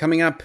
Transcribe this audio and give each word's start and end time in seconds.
Coming 0.00 0.22
up, 0.22 0.42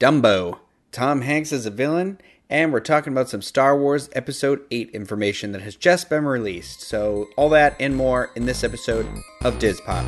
Dumbo. 0.00 0.60
Tom 0.90 1.20
Hanks 1.20 1.52
is 1.52 1.66
a 1.66 1.70
villain, 1.70 2.18
and 2.48 2.72
we're 2.72 2.80
talking 2.80 3.12
about 3.12 3.28
some 3.28 3.42
Star 3.42 3.78
Wars 3.78 4.08
Episode 4.14 4.62
8 4.70 4.88
information 4.92 5.52
that 5.52 5.60
has 5.60 5.76
just 5.76 6.08
been 6.08 6.24
released. 6.24 6.80
So, 6.80 7.28
all 7.36 7.50
that 7.50 7.76
and 7.78 7.94
more 7.94 8.30
in 8.34 8.46
this 8.46 8.64
episode 8.64 9.06
of 9.44 9.58
Dis 9.58 9.82
Pop. 9.82 10.06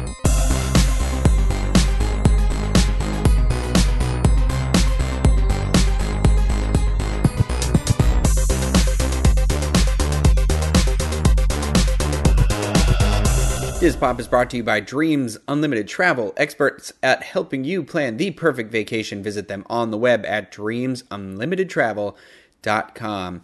Dis 13.88 13.96
Pop 13.96 14.20
is 14.20 14.28
brought 14.28 14.50
to 14.50 14.58
you 14.58 14.62
by 14.62 14.80
Dreams 14.80 15.38
Unlimited 15.48 15.88
Travel, 15.88 16.34
experts 16.37 16.92
at 17.02 17.23
helping 17.23 17.64
you 17.64 17.82
plan 17.82 18.18
the 18.18 18.32
perfect 18.32 18.70
vacation. 18.70 19.23
Visit 19.23 19.48
them 19.48 19.65
on 19.70 19.91
the 19.91 19.96
web 19.96 20.27
at 20.27 20.52
dreamsunlimitedtravel.com. 20.52 23.43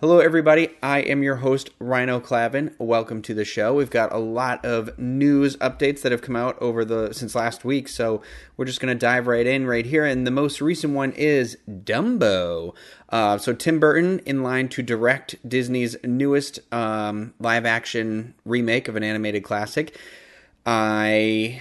Hello, 0.00 0.18
everybody. 0.18 0.70
I 0.82 1.00
am 1.00 1.22
your 1.22 1.36
host, 1.36 1.68
Rhino 1.78 2.20
Clavin. 2.20 2.72
Welcome 2.78 3.20
to 3.20 3.34
the 3.34 3.44
show. 3.44 3.74
We've 3.74 3.90
got 3.90 4.10
a 4.14 4.16
lot 4.16 4.64
of 4.64 4.98
news 4.98 5.58
updates 5.58 6.00
that 6.00 6.10
have 6.10 6.22
come 6.22 6.36
out 6.36 6.56
over 6.58 6.86
the 6.86 7.12
since 7.12 7.34
last 7.34 7.66
week, 7.66 7.86
so 7.86 8.22
we're 8.56 8.64
just 8.64 8.80
going 8.80 8.96
to 8.96 8.98
dive 8.98 9.26
right 9.26 9.46
in 9.46 9.66
right 9.66 9.84
here. 9.84 10.06
And 10.06 10.26
the 10.26 10.30
most 10.30 10.62
recent 10.62 10.94
one 10.94 11.12
is 11.12 11.58
Dumbo. 11.68 12.74
Uh, 13.10 13.36
so 13.36 13.52
Tim 13.52 13.78
Burton 13.78 14.20
in 14.20 14.42
line 14.42 14.70
to 14.70 14.82
direct 14.82 15.36
Disney's 15.46 15.96
newest 16.02 16.60
um, 16.72 17.34
live-action 17.38 18.32
remake 18.46 18.88
of 18.88 18.96
an 18.96 19.02
animated 19.02 19.44
classic. 19.44 19.98
I 20.64 21.60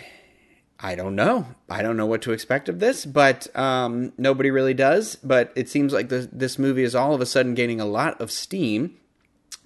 I 0.82 0.96
don't 0.96 1.16
know. 1.16 1.46
I 1.70 1.82
don't 1.82 1.98
know 1.98 2.06
what 2.06 2.22
to 2.22 2.32
expect 2.32 2.70
of 2.70 2.80
this, 2.80 3.06
but 3.06 3.54
um, 3.58 4.14
nobody 4.18 4.50
really 4.50 4.74
does. 4.74 5.18
But 5.18 5.52
it 5.56 5.68
seems 5.68 5.92
like 5.92 6.08
this, 6.08 6.28
this 6.32 6.58
movie 6.58 6.84
is 6.84 6.96
all 6.96 7.14
of 7.14 7.20
a 7.20 7.26
sudden 7.26 7.54
gaining 7.54 7.82
a 7.82 7.86
lot 7.86 8.20
of 8.22 8.32
steam. 8.32 8.96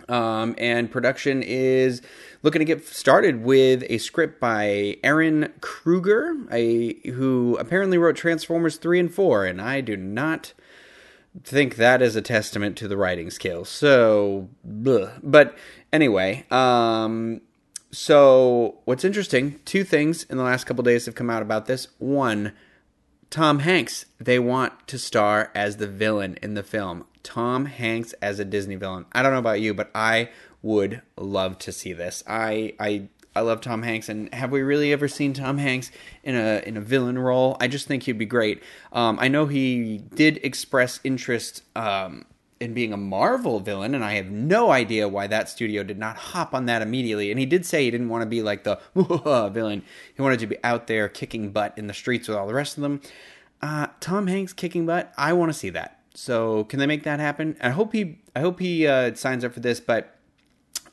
Um, 0.09 0.55
and 0.57 0.91
production 0.91 1.43
is 1.43 2.01
looking 2.41 2.59
to 2.59 2.65
get 2.65 2.85
started 2.87 3.43
with 3.43 3.83
a 3.89 3.99
script 3.99 4.39
by 4.39 4.97
Ehren 5.03 5.51
Kruger, 5.61 6.35
a, 6.51 6.95
who 7.11 7.57
apparently 7.59 7.97
wrote 7.97 8.15
Transformers 8.15 8.77
3 8.77 8.99
and 8.99 9.13
4. 9.13 9.45
And 9.45 9.61
I 9.61 9.81
do 9.81 9.95
not 9.95 10.53
think 11.43 11.75
that 11.75 12.01
is 12.01 12.15
a 12.15 12.21
testament 12.21 12.75
to 12.77 12.87
the 12.87 12.97
writing 12.97 13.29
skills. 13.29 13.69
So, 13.69 14.49
bleh. 14.67 15.19
but 15.23 15.55
anyway, 15.91 16.45
um, 16.51 17.41
so 17.93 18.79
what's 18.85 19.03
interesting 19.03 19.59
two 19.65 19.83
things 19.83 20.23
in 20.23 20.37
the 20.37 20.43
last 20.43 20.65
couple 20.65 20.83
days 20.83 21.05
have 21.05 21.13
come 21.13 21.29
out 21.29 21.43
about 21.43 21.67
this 21.67 21.87
one 21.99 22.51
tom 23.29 23.59
hanks 23.59 24.05
they 24.19 24.39
want 24.39 24.87
to 24.87 24.97
star 24.97 25.51
as 25.53 25.77
the 25.77 25.87
villain 25.87 26.37
in 26.41 26.55
the 26.55 26.63
film 26.63 27.05
tom 27.21 27.65
hanks 27.65 28.13
as 28.13 28.39
a 28.39 28.45
disney 28.45 28.75
villain 28.75 29.05
i 29.11 29.21
don't 29.21 29.31
know 29.31 29.37
about 29.37 29.61
you 29.61 29.75
but 29.75 29.91
i 29.93 30.27
would 30.63 31.03
love 31.17 31.59
to 31.59 31.71
see 31.71 31.93
this 31.93 32.23
i 32.27 32.73
i 32.79 33.07
I 33.35 33.41
love 33.41 33.61
Tom 33.61 33.81
Hanks, 33.81 34.09
and 34.09 34.31
have 34.33 34.51
we 34.51 34.61
really 34.61 34.93
ever 34.93 35.07
seen 35.07 35.33
Tom 35.33 35.57
Hanks 35.57 35.91
in 36.23 36.35
a 36.35 36.61
in 36.65 36.77
a 36.77 36.81
villain 36.81 37.17
role? 37.17 37.57
I 37.59 37.67
just 37.67 37.87
think 37.87 38.03
he'd 38.03 38.17
be 38.17 38.25
great. 38.25 38.61
Um, 38.91 39.17
I 39.19 39.27
know 39.27 39.47
he 39.47 40.03
did 40.13 40.39
express 40.43 40.99
interest 41.03 41.63
um, 41.75 42.25
in 42.63 42.73
being 42.73 42.93
a 42.93 42.97
Marvel 42.97 43.59
villain, 43.59 43.93
and 43.93 44.03
I 44.03 44.13
have 44.13 44.31
no 44.31 44.71
idea 44.71 45.07
why 45.07 45.27
that 45.27 45.49
studio 45.49 45.83
did 45.83 45.99
not 45.99 46.15
hop 46.15 46.53
on 46.53 46.65
that 46.65 46.81
immediately. 46.81 47.29
And 47.29 47.39
he 47.39 47.45
did 47.45 47.65
say 47.65 47.83
he 47.83 47.91
didn't 47.91 48.09
want 48.09 48.23
to 48.23 48.25
be 48.25 48.41
like 48.41 48.63
the 48.63 48.79
villain; 49.53 49.83
he 50.15 50.21
wanted 50.21 50.39
to 50.39 50.47
be 50.47 50.57
out 50.63 50.87
there 50.87 51.07
kicking 51.09 51.51
butt 51.51 51.77
in 51.77 51.87
the 51.87 51.93
streets 51.93 52.27
with 52.27 52.37
all 52.37 52.47
the 52.47 52.53
rest 52.53 52.77
of 52.77 52.83
them. 52.83 53.01
Uh, 53.61 53.87
Tom 53.99 54.27
Hanks 54.27 54.53
kicking 54.53 54.85
butt, 54.85 55.13
I 55.17 55.33
want 55.33 55.49
to 55.51 55.57
see 55.57 55.69
that. 55.69 55.99
So 56.15 56.65
can 56.65 56.79
they 56.79 56.85
make 56.85 57.03
that 57.03 57.19
happen? 57.19 57.55
I 57.61 57.69
hope 57.69 57.93
he, 57.93 58.19
I 58.35 58.41
hope 58.41 58.59
he 58.59 58.87
uh, 58.87 59.15
signs 59.15 59.45
up 59.45 59.53
for 59.53 59.61
this. 59.61 59.79
But 59.79 60.15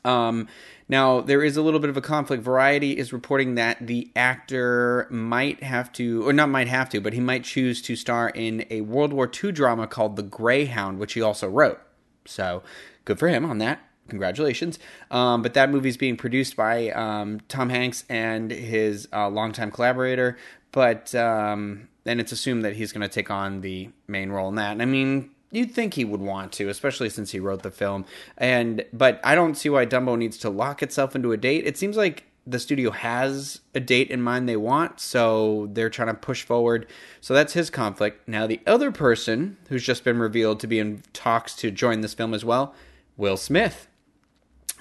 um, 0.05 0.47
now, 0.91 1.21
there 1.21 1.41
is 1.41 1.55
a 1.55 1.61
little 1.61 1.79
bit 1.79 1.89
of 1.89 1.95
a 1.95 2.01
conflict. 2.01 2.43
Variety 2.43 2.97
is 2.97 3.13
reporting 3.13 3.55
that 3.55 3.87
the 3.87 4.11
actor 4.13 5.07
might 5.09 5.63
have 5.63 5.89
to, 5.93 6.27
or 6.27 6.33
not 6.33 6.49
might 6.49 6.67
have 6.67 6.89
to, 6.89 6.99
but 6.99 7.13
he 7.13 7.21
might 7.21 7.45
choose 7.45 7.81
to 7.83 7.95
star 7.95 8.27
in 8.27 8.65
a 8.69 8.81
World 8.81 9.13
War 9.13 9.31
II 9.41 9.53
drama 9.53 9.87
called 9.87 10.17
The 10.17 10.23
Greyhound, 10.23 10.99
which 10.99 11.13
he 11.13 11.21
also 11.21 11.47
wrote. 11.47 11.79
So, 12.25 12.61
good 13.05 13.17
for 13.17 13.29
him 13.29 13.45
on 13.45 13.59
that. 13.59 13.79
Congratulations. 14.09 14.79
Um, 15.09 15.41
but 15.41 15.53
that 15.53 15.69
movie 15.69 15.87
is 15.87 15.95
being 15.95 16.17
produced 16.17 16.57
by 16.57 16.89
um, 16.89 17.39
Tom 17.47 17.69
Hanks 17.69 18.03
and 18.09 18.51
his 18.51 19.07
uh, 19.13 19.29
longtime 19.29 19.71
collaborator. 19.71 20.37
But, 20.73 21.15
um, 21.15 21.87
and 22.05 22.19
it's 22.19 22.33
assumed 22.33 22.65
that 22.65 22.75
he's 22.75 22.91
going 22.91 23.01
to 23.01 23.07
take 23.07 23.31
on 23.31 23.61
the 23.61 23.91
main 24.09 24.29
role 24.29 24.49
in 24.49 24.55
that. 24.55 24.73
And 24.73 24.81
I 24.81 24.85
mean, 24.85 25.29
you'd 25.51 25.71
think 25.71 25.93
he 25.93 26.05
would 26.05 26.21
want 26.21 26.51
to, 26.53 26.69
especially 26.69 27.09
since 27.09 27.31
he 27.31 27.39
wrote 27.39 27.61
the 27.61 27.71
film. 27.71 28.05
And 28.37 28.85
but 28.91 29.19
I 29.23 29.35
don't 29.35 29.55
see 29.55 29.69
why 29.69 29.85
Dumbo 29.85 30.17
needs 30.17 30.37
to 30.39 30.49
lock 30.49 30.81
itself 30.81 31.15
into 31.15 31.31
a 31.31 31.37
date. 31.37 31.65
It 31.67 31.77
seems 31.77 31.97
like 31.97 32.25
the 32.47 32.59
studio 32.59 32.89
has 32.89 33.61
a 33.75 33.79
date 33.79 34.09
in 34.09 34.21
mind 34.21 34.49
they 34.49 34.57
want, 34.57 34.99
so 34.99 35.69
they're 35.73 35.91
trying 35.91 36.07
to 36.07 36.15
push 36.15 36.43
forward. 36.43 36.87
So 37.19 37.33
that's 37.33 37.53
his 37.53 37.69
conflict. 37.69 38.27
Now 38.27 38.47
the 38.47 38.61
other 38.65 38.91
person 38.91 39.57
who's 39.69 39.83
just 39.83 40.03
been 40.03 40.17
revealed 40.17 40.59
to 40.61 40.67
be 40.67 40.79
in 40.79 41.03
talks 41.13 41.53
to 41.57 41.69
join 41.69 42.01
this 42.01 42.15
film 42.15 42.33
as 42.33 42.43
well, 42.43 42.73
Will 43.15 43.37
Smith. 43.37 43.87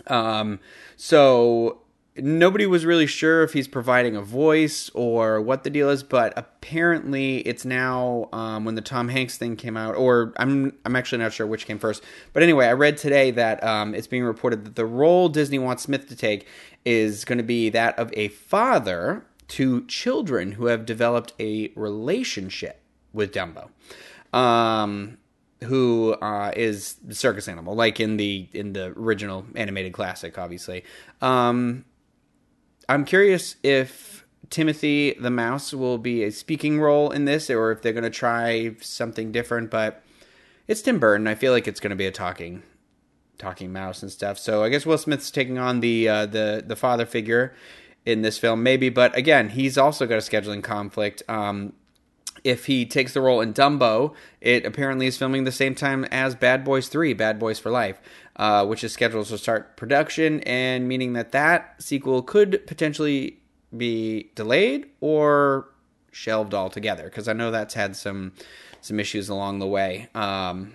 Um, 0.07 0.61
so 0.97 1.83
nobody 2.23 2.67
was 2.67 2.85
really 2.87 3.07
sure 3.07 3.43
if 3.43 3.53
he's 3.53 3.69
providing 3.69 4.17
a 4.17 4.23
voice 4.23 4.91
or 4.95 5.41
what 5.41 5.65
the 5.65 5.71
deal 5.71 5.89
is, 5.91 6.03
but 6.03 6.33
apparently 6.37 7.39
it's 7.39 7.65
now 7.65 8.29
um, 8.33 8.65
when 8.65 8.75
the 8.75 8.81
Tom 8.83 9.09
Hanks 9.09 9.37
thing 9.37 9.57
came 9.57 9.77
out, 9.77 9.97
or 9.97 10.33
I'm 10.37 10.77
I'm 10.85 10.97
actually 10.97 11.19
not 11.19 11.33
sure 11.33 11.47
which 11.47 11.67
came 11.67 11.79
first. 11.79 12.03
But 12.33 12.43
anyway, 12.43 12.67
I 12.67 12.73
read 12.73 12.97
today 12.97 13.31
that 13.33 13.63
um, 13.65 13.95
it's 13.95 14.07
being 14.07 14.25
reported 14.25 14.65
that 14.65 14.77
the 14.77 14.87
role 14.87 15.29
Disney 15.29 15.59
wants 15.59 15.83
Smith 15.83 16.09
to 16.09 16.17
take 16.17 16.47
is 16.85 17.25
going 17.25 17.39
to 17.39 17.45
be 17.45 17.69
that 17.71 17.99
of 17.99 18.13
a 18.15 18.29
father 18.29 19.25
to 19.49 19.85
children 19.87 20.53
who 20.53 20.67
have 20.67 20.87
developed 20.87 21.33
a 21.41 21.73
relationship 21.75 22.81
with 23.13 23.33
Dumbo. 23.33 23.71
Um, 24.33 25.19
who 25.65 26.13
uh, 26.23 26.53
is 26.57 26.95
the 27.05 27.15
circus 27.15 27.47
animal, 27.49 27.75
like 27.75 28.01
in 28.01 28.17
the 28.17 28.49
in 28.53 28.73
the 28.73 28.95
original 28.97 29.45
animated 29.55 29.93
classic, 29.93 30.39
obviously. 30.39 30.85
Um, 31.21 31.85
I'm 32.91 33.05
curious 33.05 33.55
if 33.63 34.27
Timothy 34.51 35.13
the 35.13 35.31
Mouse 35.31 35.73
will 35.73 35.97
be 35.97 36.25
a 36.25 36.33
speaking 36.33 36.81
role 36.81 37.13
in 37.13 37.25
this, 37.25 37.49
or 37.49 37.71
if 37.71 37.83
they're 37.83 37.93
going 37.93 38.03
to 38.03 38.11
try 38.11 38.75
something 38.81 39.31
different. 39.31 39.71
But 39.71 40.03
it's 40.67 40.83
Tim 40.83 40.99
Burton. 40.99 41.29
I 41.29 41.37
feel 41.37 41.53
like 41.53 41.69
it's 41.69 41.79
going 41.79 41.91
to 41.91 41.97
be 41.97 42.07
a 42.07 42.11
talking, 42.11 42.65
talking 43.39 43.73
mouse 43.73 44.03
and 44.03 44.11
stuff. 44.11 44.41
So 44.41 44.65
I 44.65 44.71
guess 44.71 44.85
Will 44.85 44.99
Smith's 44.99 45.31
taking 45.31 45.57
on 45.57 45.79
the 45.79 46.09
uh, 46.09 46.27
the 46.27 46.65
the 46.67 46.75
father 46.75 47.07
figure 47.07 47.55
in 48.05 48.23
this 48.23 48.39
film, 48.39 48.65
maybe. 48.65 48.89
But 48.89 49.17
again, 49.17 49.51
he's 49.51 49.79
also 49.79 50.05
got 50.05 50.17
a 50.17 50.19
scheduling 50.19 50.65
conflict. 50.65 51.23
Um, 51.29 51.75
if 52.45 52.67
he 52.67 52.87
takes 52.87 53.15
the 53.15 53.21
role 53.21 53.41
in 53.41 53.53
Dumbo, 53.53 54.15
it 54.41 54.65
apparently 54.65 55.07
is 55.07 55.17
filming 55.17 55.45
the 55.45 55.53
same 55.53 55.75
time 55.75 56.05
as 56.07 56.35
Bad 56.35 56.65
Boys 56.65 56.89
3, 56.89 57.15
Bad 57.15 57.39
Boys 57.39 57.59
for 57.59 57.71
Life, 57.71 58.01
uh, 58.37 58.67
which 58.67 58.85
is 58.85 58.93
scheduled 58.93 59.27
to 59.27 59.39
start 59.39 59.77
production, 59.77 60.41
and 60.41 60.89
meaning 60.89 61.13
that 61.15 61.33
that 61.33 61.83
sequel 61.83 62.23
could 62.23 62.67
potentially 62.67 63.39
be 63.77 64.31
delayed 64.35 64.87
or 65.01 65.69
shelved 66.13 66.55
altogether, 66.55 67.05
because 67.05 67.29
I 67.29 67.33
know 67.33 67.51
that's 67.51 67.75
had 67.75 67.97
some 67.97 68.33
some 68.81 68.99
issues 68.99 69.29
along 69.29 69.59
the 69.59 69.67
way. 69.67 70.09
Um, 70.15 70.73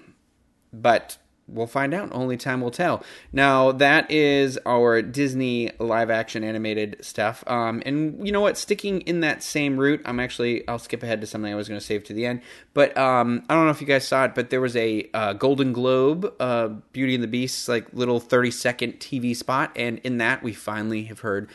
but 0.71 1.17
we'll 1.47 1.67
find 1.67 1.93
out. 1.93 2.09
Only 2.11 2.37
time 2.37 2.61
will 2.61 2.71
tell. 2.71 3.03
Now 3.31 3.71
that 3.71 4.09
is 4.09 4.57
our 4.65 5.01
Disney 5.01 5.71
live 5.79 6.09
action 6.09 6.43
animated 6.43 6.97
stuff. 7.01 7.43
Um, 7.47 7.83
and 7.85 8.25
you 8.25 8.31
know 8.31 8.41
what? 8.41 8.57
Sticking 8.57 9.01
in 9.01 9.19
that 9.21 9.43
same 9.43 9.77
route, 9.77 10.01
I'm 10.05 10.19
actually 10.19 10.67
I'll 10.67 10.79
skip 10.79 11.03
ahead 11.03 11.21
to 11.21 11.27
something 11.27 11.51
I 11.51 11.55
was 11.55 11.67
going 11.67 11.79
to 11.79 11.85
save 11.85 12.03
to 12.05 12.13
the 12.13 12.25
end. 12.25 12.41
But 12.73 12.97
um, 12.97 13.43
I 13.49 13.53
don't 13.53 13.65
know 13.65 13.71
if 13.71 13.81
you 13.81 13.87
guys 13.87 14.07
saw 14.07 14.25
it, 14.25 14.35
but 14.35 14.49
there 14.49 14.61
was 14.61 14.75
a 14.75 15.09
uh, 15.13 15.33
Golden 15.33 15.73
Globe 15.73 16.33
uh, 16.39 16.69
Beauty 16.91 17.15
and 17.15 17.23
the 17.23 17.27
Beast 17.27 17.67
like 17.69 17.87
little 17.93 18.19
30 18.19 18.51
second 18.51 18.93
TV 18.99 19.35
spot, 19.35 19.71
and 19.75 19.99
in 19.99 20.17
that 20.17 20.43
we 20.43 20.53
finally 20.53 21.03
have 21.05 21.19
heard 21.19 21.49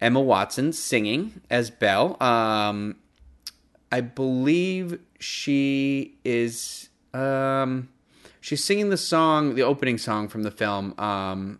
Emma 0.00 0.20
Watson 0.20 0.72
singing 0.72 1.40
as 1.50 1.70
Belle. 1.70 2.20
Um, 2.22 2.96
I 3.92 4.00
believe 4.00 4.98
she 5.20 6.18
is. 6.24 6.88
Um, 7.14 7.88
she's 8.46 8.62
singing 8.62 8.90
the 8.90 8.96
song, 8.96 9.56
the 9.56 9.62
opening 9.62 9.98
song 9.98 10.28
from 10.28 10.44
the 10.44 10.52
film. 10.52 10.94
Um, 10.98 11.58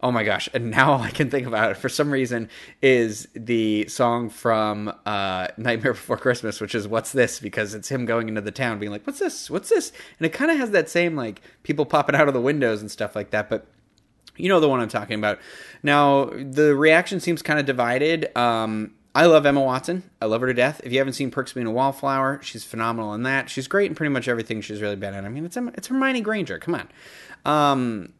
oh 0.00 0.12
my 0.12 0.22
gosh! 0.22 0.48
And 0.54 0.70
now 0.70 0.92
all 0.92 1.00
I 1.00 1.10
can 1.10 1.28
think 1.28 1.44
about 1.44 1.72
it 1.72 1.76
for 1.76 1.88
some 1.88 2.12
reason 2.12 2.48
is 2.80 3.26
the 3.34 3.88
song 3.88 4.30
from 4.30 4.94
uh, 5.04 5.48
Nightmare 5.56 5.94
Before 5.94 6.16
Christmas, 6.16 6.60
which 6.60 6.74
is 6.76 6.86
"What's 6.86 7.10
This?" 7.10 7.40
because 7.40 7.74
it's 7.74 7.88
him 7.88 8.06
going 8.06 8.28
into 8.28 8.40
the 8.40 8.52
town, 8.52 8.78
being 8.78 8.92
like, 8.92 9.04
"What's 9.08 9.18
this? 9.18 9.50
What's 9.50 9.68
this?" 9.68 9.90
And 10.20 10.26
it 10.26 10.32
kind 10.32 10.52
of 10.52 10.56
has 10.58 10.70
that 10.70 10.88
same 10.88 11.16
like 11.16 11.42
people 11.64 11.84
popping 11.84 12.14
out 12.14 12.28
of 12.28 12.34
the 12.34 12.40
windows 12.40 12.80
and 12.80 12.90
stuff 12.90 13.16
like 13.16 13.30
that, 13.30 13.50
but. 13.50 13.66
You 14.38 14.50
know 14.50 14.60
the 14.60 14.68
one 14.68 14.80
I'm 14.80 14.88
talking 14.90 15.18
about. 15.18 15.38
Now, 15.82 16.26
the 16.26 16.74
reaction 16.76 17.20
seems 17.20 17.40
kind 17.40 17.58
of 17.58 17.64
divided. 17.64 18.36
Um, 18.36 18.92
I 19.16 19.24
love 19.24 19.46
Emma 19.46 19.62
Watson. 19.62 20.02
I 20.20 20.26
love 20.26 20.42
her 20.42 20.46
to 20.46 20.52
death. 20.52 20.82
If 20.84 20.92
you 20.92 20.98
haven't 20.98 21.14
seen 21.14 21.30
Perks 21.30 21.52
of 21.52 21.54
Being 21.54 21.66
a 21.66 21.70
Wallflower, 21.70 22.40
she's 22.42 22.64
phenomenal 22.64 23.14
in 23.14 23.22
that. 23.22 23.48
She's 23.48 23.66
great 23.66 23.90
in 23.90 23.94
pretty 23.94 24.12
much 24.12 24.28
everything 24.28 24.60
she's 24.60 24.82
really 24.82 24.94
been 24.94 25.14
in. 25.14 25.24
I 25.24 25.30
mean, 25.30 25.46
it's 25.46 25.56
it's 25.56 25.88
Hermione 25.88 26.20
Granger. 26.20 26.58
Come 26.58 26.74
on. 26.74 26.88
Um, 27.46 28.12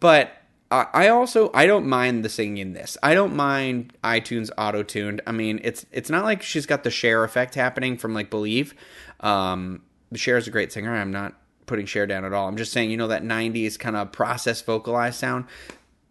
but 0.00 0.32
I 0.72 1.06
also 1.06 1.52
I 1.54 1.66
don't 1.66 1.86
mind 1.86 2.24
the 2.24 2.28
singing 2.28 2.56
in 2.56 2.72
this. 2.72 2.98
I 3.04 3.14
don't 3.14 3.36
mind 3.36 3.96
iTunes 4.02 4.50
auto 4.58 4.82
tuned. 4.82 5.20
I 5.28 5.30
mean, 5.30 5.60
it's 5.62 5.86
it's 5.92 6.10
not 6.10 6.24
like 6.24 6.42
she's 6.42 6.66
got 6.66 6.82
the 6.82 6.90
Cher 6.90 7.22
effect 7.22 7.54
happening 7.54 7.96
from 7.96 8.14
like 8.14 8.30
Believe. 8.30 8.74
Um, 9.20 9.82
Cher 10.16 10.36
is 10.36 10.48
a 10.48 10.50
great 10.50 10.72
singer. 10.72 10.92
I'm 10.92 11.12
not 11.12 11.34
putting 11.66 11.86
Cher 11.86 12.08
down 12.08 12.24
at 12.24 12.32
all. 12.32 12.48
I'm 12.48 12.56
just 12.56 12.72
saying, 12.72 12.90
you 12.90 12.96
know, 12.96 13.06
that 13.06 13.22
90s 13.22 13.78
kind 13.78 13.94
of 13.94 14.10
process 14.10 14.60
vocalized 14.60 15.20
sound. 15.20 15.44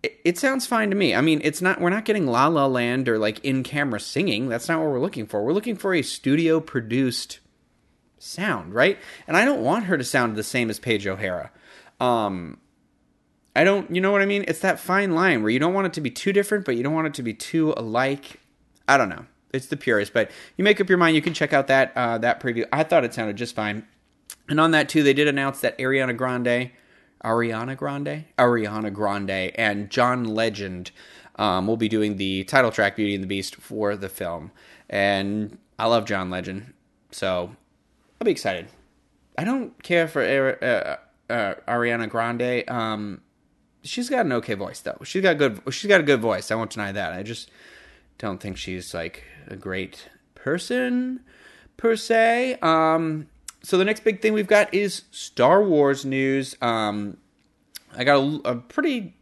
It, 0.03 0.37
sounds 0.37 0.67
fine 0.67 0.89
to 0.89 0.95
me. 0.95 1.15
I 1.15 1.21
mean, 1.21 1.39
it's 1.43 1.61
not, 1.61 1.79
we're 1.79 1.89
not 1.89 2.03
getting 2.03 2.27
La 2.27 2.47
La 2.47 2.65
Land 2.65 3.07
or 3.07 3.17
like 3.17 3.39
in 3.39 3.63
camera 3.63 3.99
singing. 4.01 4.49
That's 4.49 4.67
not 4.67 4.79
what 4.79 4.89
we're 4.89 4.99
looking 4.99 5.25
for. 5.25 5.43
We're 5.43 5.53
looking 5.53 5.77
for 5.77 5.93
a 5.93 6.01
studio 6.01 6.59
produced 6.59 7.39
sound, 8.19 8.73
right? 8.73 8.97
And 9.27 9.37
I 9.37 9.45
don't 9.45 9.61
want 9.61 9.85
her 9.85 9.97
to 9.97 10.03
sound 10.03 10.35
the 10.35 10.43
same 10.43 10.69
as 10.69 10.79
Paige 10.79 11.07
O'Hara. 11.07 11.51
Um, 11.99 12.57
I 13.55 13.63
don't, 13.63 13.93
you 13.93 14.01
know 14.01 14.11
what 14.11 14.21
I 14.21 14.25
mean? 14.25 14.45
It's 14.47 14.59
that 14.59 14.79
fine 14.79 15.13
line 15.13 15.41
where 15.41 15.51
you 15.51 15.59
don't 15.59 15.73
want 15.73 15.87
it 15.87 15.93
to 15.93 16.01
be 16.01 16.09
too 16.09 16.33
different, 16.33 16.65
but 16.65 16.75
you 16.75 16.83
don't 16.83 16.93
want 16.93 17.07
it 17.07 17.13
to 17.15 17.23
be 17.23 17.33
too 17.33 17.73
alike. 17.77 18.39
I 18.87 18.97
don't 18.97 19.09
know. 19.09 19.25
It's 19.53 19.67
the 19.67 19.77
purest, 19.77 20.13
but 20.13 20.31
you 20.57 20.63
make 20.63 20.81
up 20.81 20.89
your 20.89 20.97
mind. 20.97 21.15
You 21.15 21.21
can 21.21 21.35
check 21.35 21.53
out 21.53 21.67
that 21.67 21.93
uh, 21.95 22.17
that 22.17 22.39
preview. 22.39 22.65
I 22.73 22.83
thought 22.83 23.05
it 23.05 23.13
sounded 23.13 23.35
just 23.35 23.55
fine. 23.55 23.87
And 24.49 24.59
on 24.59 24.71
that 24.71 24.89
too, 24.89 25.03
they 25.03 25.13
did 25.13 25.27
announce 25.27 25.61
that 25.61 25.77
Ariana 25.77 26.17
Grande, 26.17 26.71
Ariana 27.23 27.77
Grande, 27.77 28.25
Ariana 28.37 28.93
Grande, 28.93 29.51
and 29.55 29.89
John 29.89 30.25
Legend 30.25 30.91
um, 31.37 31.67
will 31.67 31.77
be 31.77 31.89
doing 31.89 32.17
the 32.17 32.43
title 32.43 32.71
track 32.71 32.95
"Beauty 32.95 33.15
and 33.15 33.23
the 33.23 33.27
Beast" 33.27 33.55
for 33.55 33.95
the 33.95 34.09
film. 34.09 34.51
And 34.89 35.57
I 35.79 35.87
love 35.87 36.05
John 36.05 36.29
Legend, 36.29 36.73
so 37.11 37.55
I'll 38.19 38.25
be 38.25 38.31
excited. 38.31 38.67
I 39.37 39.43
don't 39.43 39.81
care 39.81 40.07
for 40.07 40.21
uh, 40.21 41.33
uh, 41.33 41.55
Ariana 41.67 42.09
Grande. 42.09 42.69
Um, 42.69 43.21
she's 43.83 44.09
got 44.09 44.25
an 44.25 44.31
okay 44.33 44.53
voice 44.53 44.79
though. 44.81 44.99
She's 45.03 45.21
got 45.21 45.37
good. 45.37 45.61
She's 45.71 45.89
got 45.89 45.99
a 45.99 46.03
good 46.03 46.21
voice. 46.21 46.51
I 46.51 46.55
won't 46.55 46.71
deny 46.71 46.91
that. 46.91 47.13
I 47.13 47.23
just 47.23 47.49
don't 48.17 48.39
think 48.39 48.57
she's 48.57 48.93
like 48.93 49.23
a 49.47 49.55
great 49.55 50.09
person 50.35 51.21
per 51.77 51.95
se. 51.95 52.57
Um, 52.61 53.27
so 53.63 53.77
the 53.77 53.85
next 53.85 54.03
big 54.03 54.21
thing 54.21 54.33
we've 54.33 54.47
got 54.47 54.73
is 54.73 55.03
Star 55.11 55.63
Wars 55.63 56.03
news. 56.05 56.55
Um, 56.61 57.17
I 57.95 58.03
got 58.03 58.17
a, 58.17 58.49
a, 58.49 58.55
pretty 58.55 59.15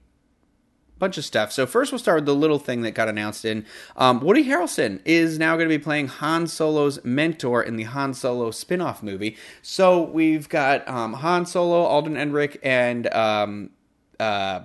bunch 0.97 1.17
of 1.17 1.25
stuff. 1.25 1.51
So 1.51 1.67
first, 1.67 1.91
we'll 1.91 1.99
start 1.99 2.17
with 2.17 2.25
the 2.25 2.35
little 2.35 2.57
thing 2.57 2.81
that 2.81 2.91
got 2.91 3.07
announced 3.07 3.45
in 3.45 3.65
um, 3.95 4.19
Woody 4.21 4.45
Harrelson 4.45 4.99
is 5.05 5.37
now 5.37 5.55
going 5.57 5.69
to 5.69 5.77
be 5.77 5.83
playing 5.83 6.07
Han 6.07 6.47
Solo's 6.47 7.03
mentor 7.03 7.61
in 7.61 7.75
the 7.75 7.83
Han 7.83 8.13
Solo 8.13 8.49
spin-off 8.51 9.03
movie. 9.03 9.37
So 9.61 10.01
we've 10.01 10.49
got 10.49 10.87
um, 10.87 11.13
Han 11.13 11.45
Solo, 11.45 11.83
Alden 11.83 12.15
Ehrenreich, 12.15 12.57
and 12.63 13.13
um, 13.13 13.69
uh, 14.19 14.61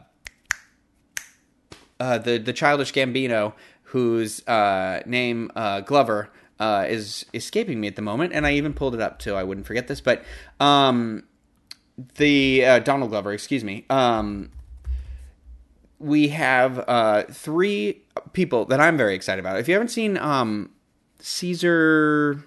uh, 2.00 2.18
the 2.18 2.38
the 2.38 2.52
childish 2.52 2.92
Gambino, 2.92 3.52
whose 3.84 4.46
uh, 4.46 5.02
name 5.06 5.50
uh, 5.54 5.80
Glover 5.80 6.30
uh, 6.58 6.86
is 6.88 7.26
escaping 7.34 7.80
me 7.80 7.88
at 7.88 7.96
the 7.96 8.02
moment, 8.02 8.32
and 8.32 8.46
I 8.46 8.52
even 8.54 8.72
pulled 8.72 8.94
it 8.94 9.00
up 9.00 9.18
too. 9.18 9.34
I 9.34 9.42
wouldn't 9.42 9.66
forget 9.66 9.88
this, 9.88 10.00
but 10.00 10.24
um, 10.60 11.24
the 12.16 12.64
uh, 12.64 12.78
Donald 12.80 13.10
Glover, 13.10 13.32
excuse 13.32 13.64
me. 13.64 13.84
Um, 13.90 14.50
we 15.98 16.28
have 16.28 16.84
uh, 16.86 17.24
three 17.30 18.02
people 18.32 18.66
that 18.66 18.80
I'm 18.80 18.96
very 18.96 19.14
excited 19.14 19.40
about. 19.40 19.58
If 19.58 19.68
you 19.68 19.74
haven't 19.74 19.88
seen 19.88 20.18
um, 20.18 20.70
Caesar, 21.20 22.44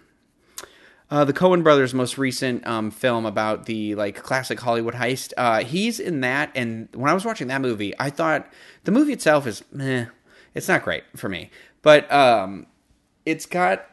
uh, 1.10 1.26
the 1.26 1.34
Coen 1.34 1.64
brothers' 1.64 1.94
most 1.94 2.18
recent 2.18 2.66
um, 2.68 2.92
film 2.92 3.26
about 3.26 3.66
the 3.66 3.96
like 3.96 4.22
classic 4.22 4.60
Hollywood 4.60 4.94
heist, 4.94 5.34
uh, 5.38 5.64
he's 5.64 6.00
in 6.00 6.22
that. 6.22 6.52
And 6.56 6.90
when 6.94 7.10
I 7.10 7.14
was 7.14 7.26
watching 7.26 7.48
that 7.48 7.62
movie, 7.62 7.94
I 8.00 8.10
thought 8.12 8.48
the 8.84 8.92
movie 8.92 9.14
itself 9.14 9.48
is, 9.48 9.64
meh, 9.72 10.06
it's 10.54 10.68
not 10.68 10.84
great 10.84 11.04
for 11.16 11.30
me, 11.30 11.50
but 11.82 12.12
um, 12.12 12.68
it's 13.26 13.46
got 13.46 13.88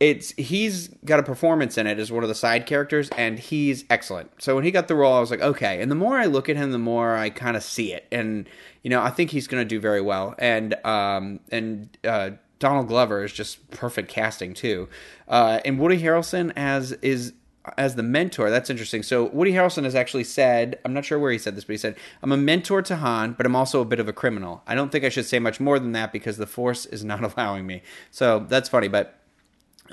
it's 0.00 0.30
he's 0.32 0.88
got 1.04 1.18
a 1.18 1.22
performance 1.22 1.76
in 1.76 1.86
it 1.86 1.98
as 1.98 2.12
one 2.12 2.22
of 2.22 2.28
the 2.28 2.34
side 2.34 2.66
characters 2.66 3.08
and 3.16 3.38
he's 3.38 3.84
excellent. 3.90 4.30
So 4.38 4.54
when 4.54 4.64
he 4.64 4.70
got 4.70 4.88
the 4.88 4.94
role 4.94 5.14
i 5.14 5.20
was 5.20 5.30
like 5.30 5.40
okay. 5.40 5.80
And 5.80 5.90
the 5.90 5.96
more 5.96 6.16
i 6.16 6.26
look 6.26 6.48
at 6.48 6.56
him 6.56 6.70
the 6.70 6.78
more 6.78 7.16
i 7.16 7.30
kind 7.30 7.56
of 7.56 7.62
see 7.62 7.92
it. 7.92 8.06
And 8.12 8.48
you 8.82 8.90
know 8.90 9.02
i 9.02 9.10
think 9.10 9.30
he's 9.30 9.46
going 9.48 9.60
to 9.60 9.68
do 9.68 9.80
very 9.80 10.00
well. 10.00 10.34
And 10.38 10.74
um 10.84 11.40
and 11.50 11.96
uh 12.04 12.30
donald 12.58 12.88
glover 12.88 13.24
is 13.24 13.32
just 13.32 13.70
perfect 13.70 14.08
casting 14.08 14.54
too. 14.54 14.88
Uh 15.26 15.60
and 15.64 15.78
woody 15.78 16.00
harrelson 16.00 16.52
as 16.54 16.92
is 16.92 17.32
as 17.76 17.96
the 17.96 18.02
mentor 18.02 18.50
that's 18.50 18.70
interesting. 18.70 19.02
So 19.02 19.24
woody 19.24 19.52
harrelson 19.52 19.82
has 19.82 19.96
actually 19.96 20.24
said 20.24 20.78
i'm 20.84 20.94
not 20.94 21.06
sure 21.06 21.18
where 21.18 21.32
he 21.32 21.38
said 21.38 21.56
this 21.56 21.64
but 21.64 21.72
he 21.72 21.78
said 21.78 21.96
i'm 22.22 22.30
a 22.30 22.36
mentor 22.36 22.82
to 22.82 22.96
han 22.96 23.32
but 23.32 23.46
i'm 23.46 23.56
also 23.56 23.80
a 23.80 23.84
bit 23.84 23.98
of 23.98 24.06
a 24.06 24.12
criminal. 24.12 24.62
I 24.64 24.76
don't 24.76 24.92
think 24.92 25.04
i 25.04 25.08
should 25.08 25.26
say 25.26 25.40
much 25.40 25.58
more 25.58 25.80
than 25.80 25.90
that 25.92 26.12
because 26.12 26.36
the 26.36 26.46
force 26.46 26.86
is 26.86 27.02
not 27.02 27.24
allowing 27.36 27.66
me. 27.66 27.82
So 28.12 28.46
that's 28.48 28.68
funny 28.68 28.86
but 28.86 29.17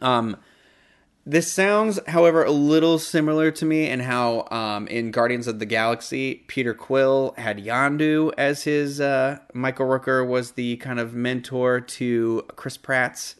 um, 0.01 0.37
this 1.27 1.51
sounds, 1.51 1.99
however, 2.07 2.43
a 2.43 2.51
little 2.51 2.99
similar 2.99 3.49
to 3.49 3.65
me 3.65 3.89
in 3.89 3.99
how 3.99 4.47
um, 4.51 4.87
in 4.87 5.09
Guardians 5.09 5.47
of 5.47 5.57
the 5.57 5.65
Galaxy, 5.65 6.43
Peter 6.47 6.75
Quill 6.75 7.33
had 7.37 7.57
Yondu 7.57 8.31
as 8.37 8.63
his. 8.63 9.01
Uh, 9.01 9.39
Michael 9.51 9.87
Rooker 9.87 10.27
was 10.27 10.51
the 10.51 10.77
kind 10.77 10.99
of 10.99 11.15
mentor 11.15 11.81
to 11.81 12.43
Chris 12.55 12.77
Pratt's 12.77 13.35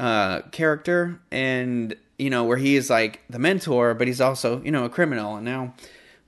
uh, 0.00 0.40
character, 0.50 1.20
and 1.30 1.94
you 2.18 2.28
know 2.28 2.42
where 2.42 2.56
he 2.56 2.74
is 2.74 2.90
like 2.90 3.22
the 3.30 3.38
mentor, 3.38 3.94
but 3.94 4.08
he's 4.08 4.20
also 4.20 4.60
you 4.62 4.72
know 4.72 4.84
a 4.84 4.88
criminal. 4.88 5.36
And 5.36 5.44
now 5.44 5.74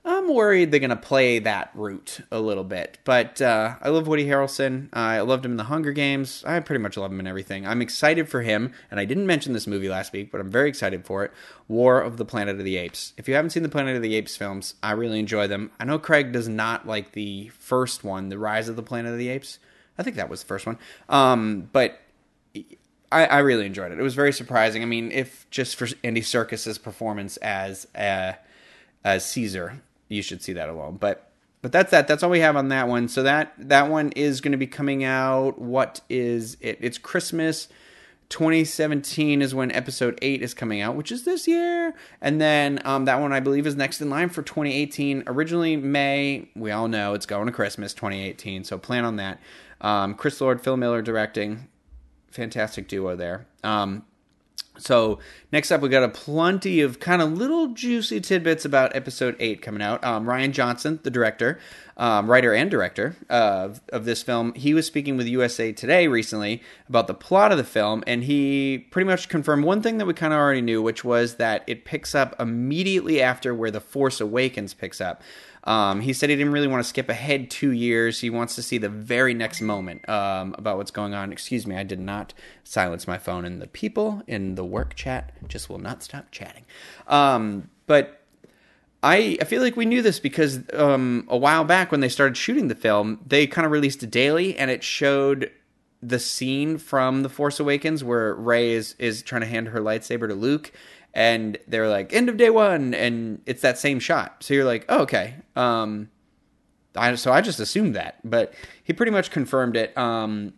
I'm 0.09 0.33
worried 0.33 0.71
they're 0.71 0.79
going 0.79 0.89
to 0.89 0.95
play 0.95 1.37
that 1.37 1.69
route 1.75 2.21
a 2.31 2.39
little 2.39 2.63
bit. 2.63 2.97
But 3.03 3.39
uh, 3.43 3.75
I 3.79 3.89
love 3.89 4.07
Woody 4.07 4.25
Harrelson. 4.25 4.89
I 4.91 5.19
loved 5.19 5.45
him 5.45 5.51
in 5.51 5.57
The 5.57 5.65
Hunger 5.65 5.91
Games. 5.91 6.43
I 6.47 6.59
pretty 6.61 6.81
much 6.81 6.97
love 6.97 7.11
him 7.11 7.19
in 7.19 7.27
everything. 7.27 7.67
I'm 7.67 7.79
excited 7.79 8.27
for 8.27 8.41
him, 8.41 8.73
and 8.89 8.99
I 8.99 9.05
didn't 9.05 9.27
mention 9.27 9.53
this 9.53 9.67
movie 9.67 9.87
last 9.87 10.11
week, 10.11 10.31
but 10.31 10.41
I'm 10.41 10.49
very 10.49 10.67
excited 10.67 11.05
for 11.05 11.23
it 11.23 11.31
War 11.67 12.01
of 12.01 12.17
the 12.17 12.25
Planet 12.25 12.57
of 12.57 12.65
the 12.65 12.77
Apes. 12.77 13.13
If 13.17 13.27
you 13.27 13.35
haven't 13.35 13.51
seen 13.51 13.61
the 13.61 13.69
Planet 13.69 13.95
of 13.95 14.01
the 14.01 14.15
Apes 14.15 14.35
films, 14.35 14.73
I 14.81 14.93
really 14.93 15.19
enjoy 15.19 15.45
them. 15.45 15.69
I 15.79 15.85
know 15.85 15.99
Craig 15.99 16.31
does 16.31 16.49
not 16.49 16.87
like 16.87 17.11
the 17.11 17.49
first 17.49 18.03
one, 18.03 18.29
The 18.29 18.39
Rise 18.39 18.67
of 18.67 18.75
the 18.75 18.83
Planet 18.83 19.11
of 19.11 19.19
the 19.19 19.29
Apes. 19.29 19.59
I 19.99 20.01
think 20.01 20.15
that 20.15 20.27
was 20.27 20.41
the 20.41 20.47
first 20.47 20.65
one. 20.65 20.79
Um, 21.07 21.69
but 21.71 21.99
I, 23.11 23.25
I, 23.25 23.39
really 23.39 23.67
enjoyed 23.67 23.91
it. 23.91 23.99
It 23.99 24.03
was 24.03 24.15
very 24.15 24.33
surprising. 24.33 24.81
I 24.81 24.85
mean, 24.85 25.11
if 25.11 25.47
just 25.51 25.75
for 25.75 25.87
Andy 26.03 26.21
Serkis's 26.21 26.79
performance 26.79 27.37
as 27.37 27.87
uh, 27.95 28.33
as 29.03 29.25
Caesar, 29.25 29.81
you 30.09 30.21
should 30.21 30.41
see 30.41 30.53
that 30.53 30.67
alone. 30.67 30.97
But 30.99 31.31
but 31.61 31.71
that's 31.71 31.91
that. 31.91 32.07
That's 32.07 32.23
all 32.23 32.29
we 32.29 32.39
have 32.39 32.55
on 32.55 32.69
that 32.69 32.87
one. 32.87 33.07
So 33.07 33.23
that 33.23 33.53
that 33.57 33.89
one 33.89 34.11
is 34.13 34.41
going 34.41 34.51
to 34.51 34.57
be 34.57 34.67
coming 34.67 35.03
out. 35.03 35.59
What 35.59 36.01
is 36.09 36.57
it? 36.59 36.77
It's 36.81 36.97
Christmas. 36.97 37.69
2017 38.29 39.41
is 39.41 39.55
when 39.55 39.71
episode 39.71 40.19
8 40.21 40.43
is 40.43 40.53
coming 40.53 40.81
out, 40.81 40.95
which 40.95 41.11
is 41.11 41.25
this 41.25 41.47
year. 41.47 41.95
And 42.21 42.39
then 42.39 42.79
um, 42.85 43.05
that 43.05 43.19
one, 43.19 43.33
I 43.33 43.39
believe, 43.39 43.65
is 43.65 43.75
next 43.75 44.01
in 44.01 44.09
line 44.11 44.29
for 44.29 44.43
2018. 44.43 45.23
Originally 45.25 45.75
May. 45.75 46.47
We 46.55 46.69
all 46.69 46.87
know 46.87 47.15
it's 47.15 47.25
going 47.25 47.47
to 47.47 47.51
Christmas 47.51 47.91
2018, 47.95 48.63
so 48.65 48.77
plan 48.77 49.03
on 49.03 49.15
that. 49.15 49.39
Um, 49.81 50.13
Chris 50.13 50.39
Lord, 50.41 50.61
Phil 50.61 50.77
Miller 50.77 51.01
directing. 51.01 51.67
Fantastic 52.29 52.87
duo 52.87 53.15
there. 53.15 53.47
Um, 53.63 54.05
so 54.79 55.19
next 55.51 55.71
up, 55.71 55.81
we 55.81 55.89
got 55.89 56.03
a 56.03 56.09
plenty 56.09 56.81
of 56.81 56.99
kind 56.99 57.21
of 57.21 57.33
little 57.33 57.67
juicy 57.67 58.21
tidbits 58.21 58.65
about 58.65 58.95
episode 58.95 59.35
eight 59.39 59.61
coming 59.61 59.81
out. 59.81 60.03
Um, 60.03 60.25
Rian 60.25 60.51
Johnson, 60.51 60.99
the 61.03 61.11
director, 61.11 61.59
um, 61.97 62.29
writer 62.31 62.53
and 62.53 62.71
director 62.71 63.17
of, 63.29 63.81
of 63.89 64.05
this 64.05 64.23
film, 64.23 64.53
he 64.53 64.73
was 64.73 64.87
speaking 64.87 65.17
with 65.17 65.27
USA 65.27 65.73
Today 65.73 66.07
recently 66.07 66.63
about 66.87 67.07
the 67.07 67.13
plot 67.13 67.51
of 67.51 67.57
the 67.57 67.63
film, 67.63 68.03
and 68.07 68.23
he 68.23 68.87
pretty 68.89 69.05
much 69.05 69.27
confirmed 69.27 69.65
one 69.65 69.81
thing 69.81 69.97
that 69.97 70.05
we 70.05 70.13
kind 70.13 70.33
of 70.33 70.39
already 70.39 70.61
knew, 70.61 70.81
which 70.81 71.03
was 71.03 71.35
that 71.35 71.63
it 71.67 71.83
picks 71.83 72.15
up 72.15 72.35
immediately 72.39 73.21
after 73.21 73.53
where 73.53 73.71
The 73.71 73.81
Force 73.81 74.21
Awakens 74.21 74.73
picks 74.73 75.01
up. 75.01 75.21
Um, 75.63 76.01
he 76.01 76.13
said 76.13 76.29
he 76.29 76.35
didn't 76.35 76.53
really 76.53 76.67
want 76.67 76.83
to 76.83 76.87
skip 76.87 77.09
ahead 77.09 77.49
two 77.49 77.71
years. 77.71 78.19
He 78.19 78.29
wants 78.29 78.55
to 78.55 78.63
see 78.63 78.77
the 78.77 78.89
very 78.89 79.33
next 79.33 79.61
moment 79.61 80.07
um, 80.07 80.55
about 80.57 80.77
what's 80.77 80.91
going 80.91 81.13
on. 81.13 81.31
Excuse 81.31 81.67
me, 81.67 81.75
I 81.75 81.83
did 81.83 81.99
not 81.99 82.33
silence 82.63 83.07
my 83.07 83.17
phone, 83.17 83.45
and 83.45 83.61
the 83.61 83.67
people 83.67 84.21
in 84.27 84.55
the 84.55 84.65
work 84.65 84.95
chat 84.95 85.33
just 85.47 85.69
will 85.69 85.79
not 85.79 86.01
stop 86.03 86.31
chatting. 86.31 86.65
Um, 87.07 87.69
but 87.87 88.21
I, 89.01 89.37
I 89.41 89.45
feel 89.45 89.61
like 89.61 89.75
we 89.75 89.85
knew 89.85 90.01
this 90.01 90.19
because 90.19 90.59
um, 90.73 91.25
a 91.29 91.37
while 91.37 91.63
back 91.63 91.91
when 91.91 92.01
they 92.01 92.09
started 92.09 92.35
shooting 92.35 92.67
the 92.67 92.75
film, 92.75 93.19
they 93.25 93.47
kind 93.47 93.65
of 93.65 93.71
released 93.71 94.03
a 94.03 94.07
daily, 94.07 94.57
and 94.57 94.69
it 94.69 94.83
showed 94.83 95.51
the 96.01 96.19
scene 96.19 96.77
from 96.77 97.23
The 97.23 97.29
Force 97.29 97.59
Awakens 97.59 98.03
where 98.03 98.33
Rey 98.33 98.71
is 98.71 98.95
is 98.99 99.21
trying 99.21 99.41
to 99.41 99.47
hand 99.47 99.69
her 99.69 99.79
lightsaber 99.79 100.27
to 100.27 100.33
Luke, 100.33 100.71
and 101.13 101.57
they're 101.67 101.89
like 101.89 102.13
end 102.13 102.29
of 102.29 102.37
day 102.37 102.49
one 102.49 102.93
and 102.93 103.41
it's 103.45 103.61
that 103.61 103.77
same 103.77 103.99
shot. 103.99 104.43
So 104.43 104.53
you're 104.53 104.65
like 104.65 104.85
oh, 104.89 105.01
okay. 105.01 105.35
Um 105.55 106.09
I, 106.95 107.13
so 107.15 107.31
i 107.31 107.39
just 107.41 107.59
assumed 107.59 107.95
that 107.95 108.17
but 108.23 108.53
he 108.83 108.93
pretty 108.93 109.11
much 109.11 109.31
confirmed 109.31 109.75
it. 109.77 109.97
Um 109.97 110.53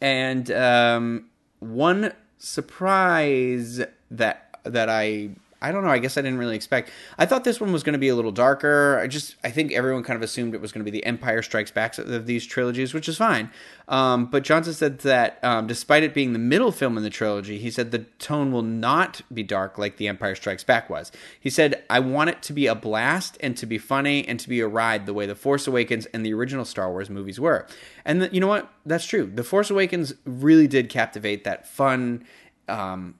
And 0.00 0.50
um, 0.50 1.30
one 1.58 2.12
surprise 2.38 3.82
that 4.10 4.56
that 4.64 4.88
I 4.88 5.30
I 5.62 5.72
don't 5.72 5.84
know. 5.84 5.90
I 5.90 5.98
guess 5.98 6.16
I 6.16 6.22
didn't 6.22 6.38
really 6.38 6.56
expect. 6.56 6.90
I 7.18 7.26
thought 7.26 7.44
this 7.44 7.60
one 7.60 7.70
was 7.70 7.82
going 7.82 7.92
to 7.92 7.98
be 7.98 8.08
a 8.08 8.14
little 8.14 8.32
darker. 8.32 8.98
I 8.98 9.06
just, 9.06 9.36
I 9.44 9.50
think 9.50 9.72
everyone 9.72 10.02
kind 10.02 10.16
of 10.16 10.22
assumed 10.22 10.54
it 10.54 10.60
was 10.60 10.72
going 10.72 10.84
to 10.84 10.90
be 10.90 10.98
the 10.98 11.04
Empire 11.04 11.42
Strikes 11.42 11.70
Back 11.70 11.98
of 11.98 12.26
these 12.26 12.46
trilogies, 12.46 12.94
which 12.94 13.08
is 13.08 13.18
fine. 13.18 13.50
Um, 13.86 14.26
but 14.26 14.42
Johnson 14.42 14.72
said 14.72 15.00
that 15.00 15.38
um, 15.42 15.66
despite 15.66 16.02
it 16.02 16.14
being 16.14 16.32
the 16.32 16.38
middle 16.38 16.72
film 16.72 16.96
in 16.96 17.02
the 17.02 17.10
trilogy, 17.10 17.58
he 17.58 17.70
said 17.70 17.90
the 17.90 18.06
tone 18.18 18.52
will 18.52 18.62
not 18.62 19.20
be 19.32 19.42
dark 19.42 19.76
like 19.76 19.98
the 19.98 20.08
Empire 20.08 20.34
Strikes 20.34 20.64
Back 20.64 20.88
was. 20.88 21.12
He 21.38 21.50
said, 21.50 21.84
I 21.90 22.00
want 22.00 22.30
it 22.30 22.42
to 22.42 22.54
be 22.54 22.66
a 22.66 22.74
blast 22.74 23.36
and 23.40 23.54
to 23.58 23.66
be 23.66 23.76
funny 23.76 24.26
and 24.26 24.40
to 24.40 24.48
be 24.48 24.60
a 24.60 24.68
ride 24.68 25.04
the 25.04 25.12
way 25.12 25.26
The 25.26 25.34
Force 25.34 25.66
Awakens 25.66 26.06
and 26.06 26.24
the 26.24 26.32
original 26.32 26.64
Star 26.64 26.90
Wars 26.90 27.10
movies 27.10 27.38
were. 27.38 27.66
And 28.06 28.22
the, 28.22 28.32
you 28.32 28.40
know 28.40 28.46
what? 28.46 28.72
That's 28.86 29.04
true. 29.04 29.26
The 29.26 29.44
Force 29.44 29.68
Awakens 29.68 30.14
really 30.24 30.66
did 30.66 30.88
captivate 30.88 31.44
that 31.44 31.68
fun, 31.68 32.24
um, 32.68 33.16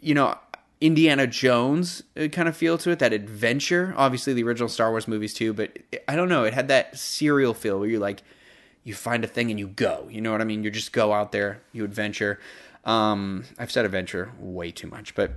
you 0.00 0.14
know, 0.14 0.38
Indiana 0.82 1.28
Jones 1.28 2.02
uh, 2.20 2.26
kind 2.26 2.48
of 2.48 2.56
feel 2.56 2.76
to 2.78 2.90
it, 2.90 2.98
that 2.98 3.12
adventure. 3.12 3.94
Obviously, 3.96 4.32
the 4.32 4.42
original 4.42 4.68
Star 4.68 4.90
Wars 4.90 5.06
movies 5.06 5.32
too, 5.32 5.52
but 5.52 5.78
I 6.08 6.16
don't 6.16 6.28
know. 6.28 6.42
It 6.42 6.52
had 6.52 6.68
that 6.68 6.98
serial 6.98 7.54
feel 7.54 7.78
where 7.78 7.88
you 7.88 8.00
like, 8.00 8.22
you 8.82 8.92
find 8.92 9.24
a 9.24 9.28
thing 9.28 9.50
and 9.50 9.60
you 9.60 9.68
go. 9.68 10.08
You 10.10 10.20
know 10.20 10.32
what 10.32 10.40
I 10.40 10.44
mean? 10.44 10.64
You 10.64 10.70
just 10.70 10.92
go 10.92 11.12
out 11.12 11.30
there, 11.30 11.62
you 11.72 11.84
adventure. 11.84 12.40
Um, 12.84 13.44
I've 13.58 13.70
said 13.70 13.84
adventure 13.84 14.32
way 14.40 14.72
too 14.72 14.88
much, 14.88 15.14
but 15.14 15.30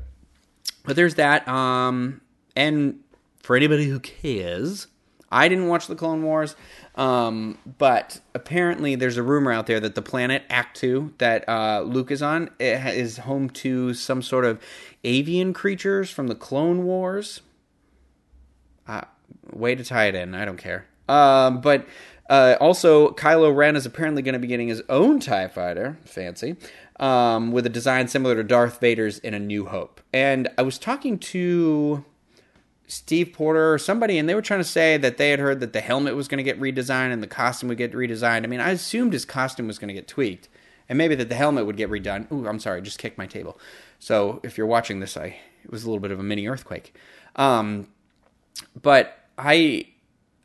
but 0.83 0.95
there's 0.95 1.15
that. 1.15 1.47
Um, 1.47 2.21
and 2.55 2.99
for 3.43 3.55
anybody 3.55 3.85
who 3.85 3.99
cares, 3.99 4.87
I 5.35 5.49
didn't 5.49 5.67
watch 5.67 5.87
the 5.87 5.95
Clone 5.95 6.23
Wars, 6.23 6.55
um, 6.95 7.57
but 7.77 8.21
apparently 8.33 8.95
there's 8.95 9.17
a 9.17 9.23
rumor 9.23 9.51
out 9.51 9.67
there 9.67 9.81
that 9.81 9.93
the 9.93 10.01
planet 10.01 10.47
Ahch-To 10.49 11.13
that 11.17 11.47
uh, 11.49 11.81
Luke 11.81 12.09
is 12.09 12.21
on 12.21 12.51
is 12.57 13.17
home 13.17 13.49
to 13.49 13.93
some 13.93 14.21
sort 14.21 14.45
of 14.45 14.61
avian 15.03 15.51
creatures 15.51 16.09
from 16.09 16.27
the 16.27 16.35
Clone 16.35 16.85
Wars. 16.85 17.41
Uh, 18.87 19.01
way 19.51 19.75
to 19.75 19.83
tie 19.83 20.05
it 20.05 20.15
in. 20.15 20.33
I 20.33 20.45
don't 20.45 20.57
care. 20.57 20.85
Um, 21.09 21.59
but 21.59 21.85
uh, 22.29 22.55
also, 22.61 23.11
Kylo 23.11 23.53
Ren 23.53 23.75
is 23.75 23.85
apparently 23.85 24.21
going 24.21 24.33
to 24.33 24.39
be 24.39 24.47
getting 24.47 24.69
his 24.69 24.83
own 24.87 25.19
TIE 25.19 25.49
fighter. 25.49 25.97
Fancy. 26.05 26.55
Um, 26.97 27.51
with 27.51 27.65
a 27.65 27.69
design 27.69 28.07
similar 28.07 28.35
to 28.35 28.43
Darth 28.43 28.79
Vader's 28.79 29.19
in 29.19 29.33
A 29.33 29.39
New 29.39 29.65
Hope. 29.65 29.99
And 30.13 30.47
I 30.57 30.61
was 30.61 30.79
talking 30.79 31.19
to 31.19 32.05
Steve 32.87 33.33
Porter 33.33 33.73
or 33.73 33.77
somebody, 33.77 34.17
and 34.17 34.29
they 34.29 34.35
were 34.35 34.41
trying 34.41 34.59
to 34.59 34.63
say 34.63 34.97
that 34.97 35.17
they 35.17 35.31
had 35.31 35.39
heard 35.39 35.59
that 35.59 35.73
the 35.73 35.81
helmet 35.81 36.15
was 36.15 36.27
going 36.27 36.37
to 36.37 36.43
get 36.43 36.59
redesigned 36.59 37.11
and 37.11 37.23
the 37.23 37.27
costume 37.27 37.69
would 37.69 37.77
get 37.77 37.93
redesigned. 37.93 38.43
I 38.43 38.47
mean, 38.47 38.59
I 38.59 38.71
assumed 38.71 39.13
his 39.13 39.25
costume 39.25 39.67
was 39.67 39.79
going 39.79 39.87
to 39.87 39.93
get 39.93 40.07
tweaked, 40.07 40.49
and 40.87 40.97
maybe 40.97 41.15
that 41.15 41.29
the 41.29 41.35
helmet 41.35 41.65
would 41.65 41.77
get 41.77 41.89
redone. 41.89 42.31
Ooh, 42.31 42.47
I'm 42.47 42.59
sorry, 42.59 42.77
I 42.77 42.81
just 42.81 42.99
kicked 42.99 43.17
my 43.17 43.25
table. 43.25 43.59
So 43.99 44.39
if 44.43 44.57
you're 44.57 44.67
watching 44.67 44.99
this, 44.99 45.17
I 45.17 45.37
it 45.63 45.71
was 45.71 45.83
a 45.83 45.87
little 45.87 45.99
bit 45.99 46.11
of 46.11 46.19
a 46.19 46.23
mini 46.23 46.47
earthquake. 46.47 46.95
Um, 47.35 47.87
but 48.79 49.17
I 49.37 49.87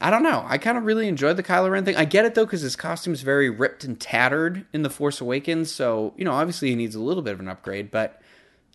I 0.01 0.11
don't 0.11 0.23
know. 0.23 0.45
I 0.49 0.57
kind 0.57 0.79
of 0.79 0.85
really 0.85 1.09
enjoyed 1.09 1.37
the 1.37 1.43
Kylo 1.43 1.71
Ren 1.71 1.85
thing. 1.85 1.97
I 1.97 2.07
get 2.07 2.25
it 2.25 2.35
though 2.35 2.47
because 2.47 2.63
his 2.63 2.75
costume's 2.75 3.21
very 3.21 3.51
ripped 3.51 3.85
and 3.85 4.01
tattered 4.01 4.65
in 4.73 4.83
the 4.83 4.89
Force 4.91 5.21
Awakens. 5.21 5.71
So 5.71 6.15
you 6.17 6.25
know, 6.25 6.33
obviously 6.33 6.71
he 6.71 6.75
needs 6.75 6.95
a 6.95 7.01
little 7.01 7.23
bit 7.23 7.35
of 7.35 7.41
an 7.41 7.49
upgrade. 7.49 7.91
But 7.91 8.21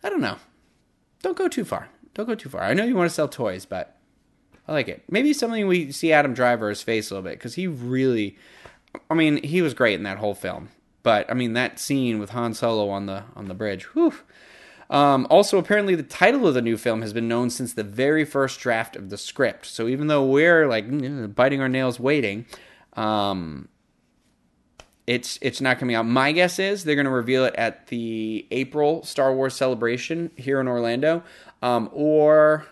I 0.04 0.08
don't 0.08 0.20
know. 0.20 0.36
Don't 1.22 1.36
go 1.36 1.48
too 1.48 1.64
far. 1.64 1.88
Don't 2.16 2.26
go 2.26 2.34
too 2.34 2.48
far. 2.48 2.62
I 2.62 2.72
know 2.72 2.84
you 2.84 2.96
want 2.96 3.10
to 3.10 3.14
sell 3.14 3.28
toys, 3.28 3.66
but 3.66 3.94
I 4.66 4.72
like 4.72 4.88
it. 4.88 5.04
Maybe 5.10 5.34
something 5.34 5.66
we 5.66 5.92
see 5.92 6.12
Adam 6.12 6.32
Driver's 6.32 6.80
face 6.80 7.10
a 7.10 7.14
little 7.14 7.28
bit 7.28 7.38
because 7.38 7.54
he 7.54 7.66
really. 7.66 8.38
I 9.10 9.14
mean, 9.14 9.42
he 9.42 9.60
was 9.60 9.74
great 9.74 9.94
in 9.94 10.04
that 10.04 10.16
whole 10.16 10.34
film. 10.34 10.70
But 11.02 11.30
I 11.30 11.34
mean, 11.34 11.52
that 11.52 11.78
scene 11.78 12.18
with 12.18 12.30
Han 12.30 12.54
Solo 12.54 12.88
on 12.88 13.04
the 13.04 13.24
on 13.36 13.48
the 13.48 13.54
bridge. 13.54 13.84
Whew, 13.92 14.14
um, 14.88 15.26
also, 15.28 15.58
apparently, 15.58 15.94
the 15.94 16.02
title 16.02 16.46
of 16.46 16.54
the 16.54 16.62
new 16.62 16.78
film 16.78 17.02
has 17.02 17.12
been 17.12 17.28
known 17.28 17.50
since 17.50 17.74
the 17.74 17.84
very 17.84 18.24
first 18.24 18.60
draft 18.60 18.96
of 18.96 19.10
the 19.10 19.18
script. 19.18 19.66
So 19.66 19.88
even 19.88 20.06
though 20.06 20.24
we're 20.24 20.66
like 20.68 20.86
biting 21.34 21.60
our 21.60 21.68
nails 21.68 22.00
waiting, 22.00 22.46
um, 22.94 23.68
it's 25.06 25.38
it's 25.42 25.60
not 25.60 25.78
coming 25.78 25.96
out. 25.96 26.06
My 26.06 26.32
guess 26.32 26.58
is 26.58 26.84
they're 26.84 26.94
going 26.94 27.04
to 27.04 27.10
reveal 27.10 27.44
it 27.44 27.54
at 27.56 27.88
the 27.88 28.46
April 28.50 29.02
Star 29.04 29.34
Wars 29.34 29.54
celebration 29.54 30.30
here 30.36 30.60
in 30.60 30.68
Orlando, 30.68 31.22
um, 31.62 31.90
or 31.92 32.66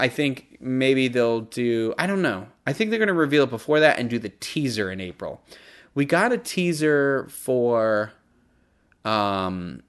I 0.00 0.08
think 0.08 0.58
maybe 0.60 1.08
they'll 1.08 1.40
do. 1.40 1.94
I 1.98 2.06
don't 2.06 2.22
know. 2.22 2.48
I 2.66 2.72
think 2.72 2.90
they're 2.90 2.98
going 2.98 3.08
to 3.08 3.14
reveal 3.14 3.44
it 3.44 3.50
before 3.50 3.80
that 3.80 3.98
and 3.98 4.08
do 4.08 4.18
the 4.18 4.32
teaser 4.40 4.90
in 4.90 5.00
April. 5.00 5.42
We 5.94 6.04
got 6.04 6.32
a 6.32 6.38
teaser 6.38 7.26
for 7.30 8.12
um 9.04 9.82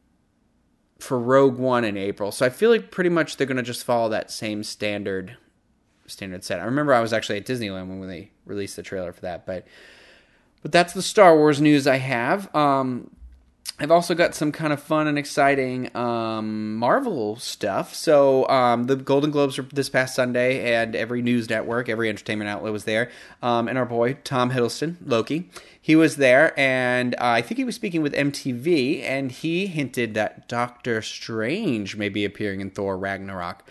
for 0.99 1.17
Rogue 1.17 1.57
One 1.57 1.83
in 1.83 1.97
April. 1.97 2.31
So 2.31 2.45
I 2.45 2.49
feel 2.49 2.69
like 2.69 2.91
pretty 2.91 3.09
much 3.09 3.37
they're 3.37 3.47
going 3.47 3.57
to 3.57 3.63
just 3.63 3.83
follow 3.83 4.09
that 4.09 4.31
same 4.31 4.63
standard 4.63 5.37
standard 6.07 6.43
set. 6.43 6.59
I 6.59 6.63
remember 6.63 6.93
I 6.93 7.01
was 7.01 7.13
actually 7.13 7.37
at 7.37 7.45
Disneyland 7.45 7.87
when 7.87 8.07
they 8.07 8.31
released 8.45 8.75
the 8.75 8.83
trailer 8.83 9.13
for 9.13 9.21
that, 9.21 9.45
but 9.45 9.65
but 10.61 10.71
that's 10.71 10.93
the 10.93 11.01
Star 11.01 11.37
Wars 11.37 11.61
news 11.61 11.87
I 11.87 11.97
have. 11.97 12.53
Um, 12.53 13.11
I've 13.81 13.91
also 13.91 14.13
got 14.13 14.35
some 14.35 14.51
kind 14.51 14.73
of 14.73 14.83
fun 14.83 15.07
and 15.07 15.17
exciting 15.17 15.95
um, 15.95 16.75
Marvel 16.75 17.37
stuff. 17.37 17.95
So 17.95 18.45
um, 18.49 18.85
the 18.85 18.97
Golden 18.97 19.31
Globes 19.31 19.57
were 19.57 19.63
this 19.63 19.87
past 19.87 20.15
Sunday, 20.15 20.73
and 20.73 20.97
every 20.97 21.21
news 21.21 21.49
network, 21.49 21.87
every 21.87 22.09
entertainment 22.09 22.49
outlet 22.49 22.73
was 22.73 22.83
there. 22.83 23.09
Um, 23.41 23.69
and 23.69 23.77
our 23.77 23.85
boy 23.85 24.17
Tom 24.25 24.51
Hiddleston, 24.51 24.97
Loki, 25.05 25.49
he 25.81 25.95
was 25.95 26.17
there, 26.17 26.57
and 26.59 27.15
uh, 27.15 27.19
I 27.21 27.41
think 27.41 27.57
he 27.57 27.63
was 27.63 27.75
speaking 27.75 28.01
with 28.01 28.13
MTV, 28.13 29.01
and 29.03 29.31
he 29.31 29.67
hinted 29.67 30.13
that 30.13 30.49
Doctor 30.49 31.01
Strange 31.01 31.95
may 31.95 32.09
be 32.09 32.25
appearing 32.25 32.59
in 32.59 32.71
Thor 32.71 32.97
Ragnarok. 32.97 33.63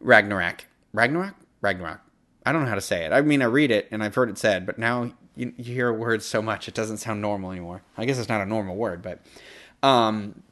Ragnarok. 0.00 0.64
Ragnarok? 0.92 1.34
Ragnarok. 1.60 2.00
I 2.44 2.50
don't 2.50 2.62
know 2.62 2.68
how 2.68 2.74
to 2.74 2.80
say 2.80 3.04
it. 3.04 3.12
I 3.12 3.20
mean, 3.20 3.42
I 3.42 3.46
read 3.46 3.70
it 3.70 3.86
and 3.92 4.02
I've 4.02 4.16
heard 4.16 4.28
it 4.28 4.38
said, 4.38 4.66
but 4.66 4.76
now 4.78 5.12
you, 5.36 5.52
you 5.56 5.74
hear 5.74 5.92
words 5.92 6.26
so 6.26 6.42
much 6.42 6.68
it 6.68 6.74
doesn't 6.74 6.98
sound 6.98 7.20
normal 7.20 7.50
anymore. 7.50 7.82
I 7.96 8.04
guess 8.04 8.18
it's 8.18 8.28
not 8.28 8.40
a 8.40 8.46
normal 8.46 8.76
word, 8.76 9.02
but 9.02 9.20
um, 9.82 10.42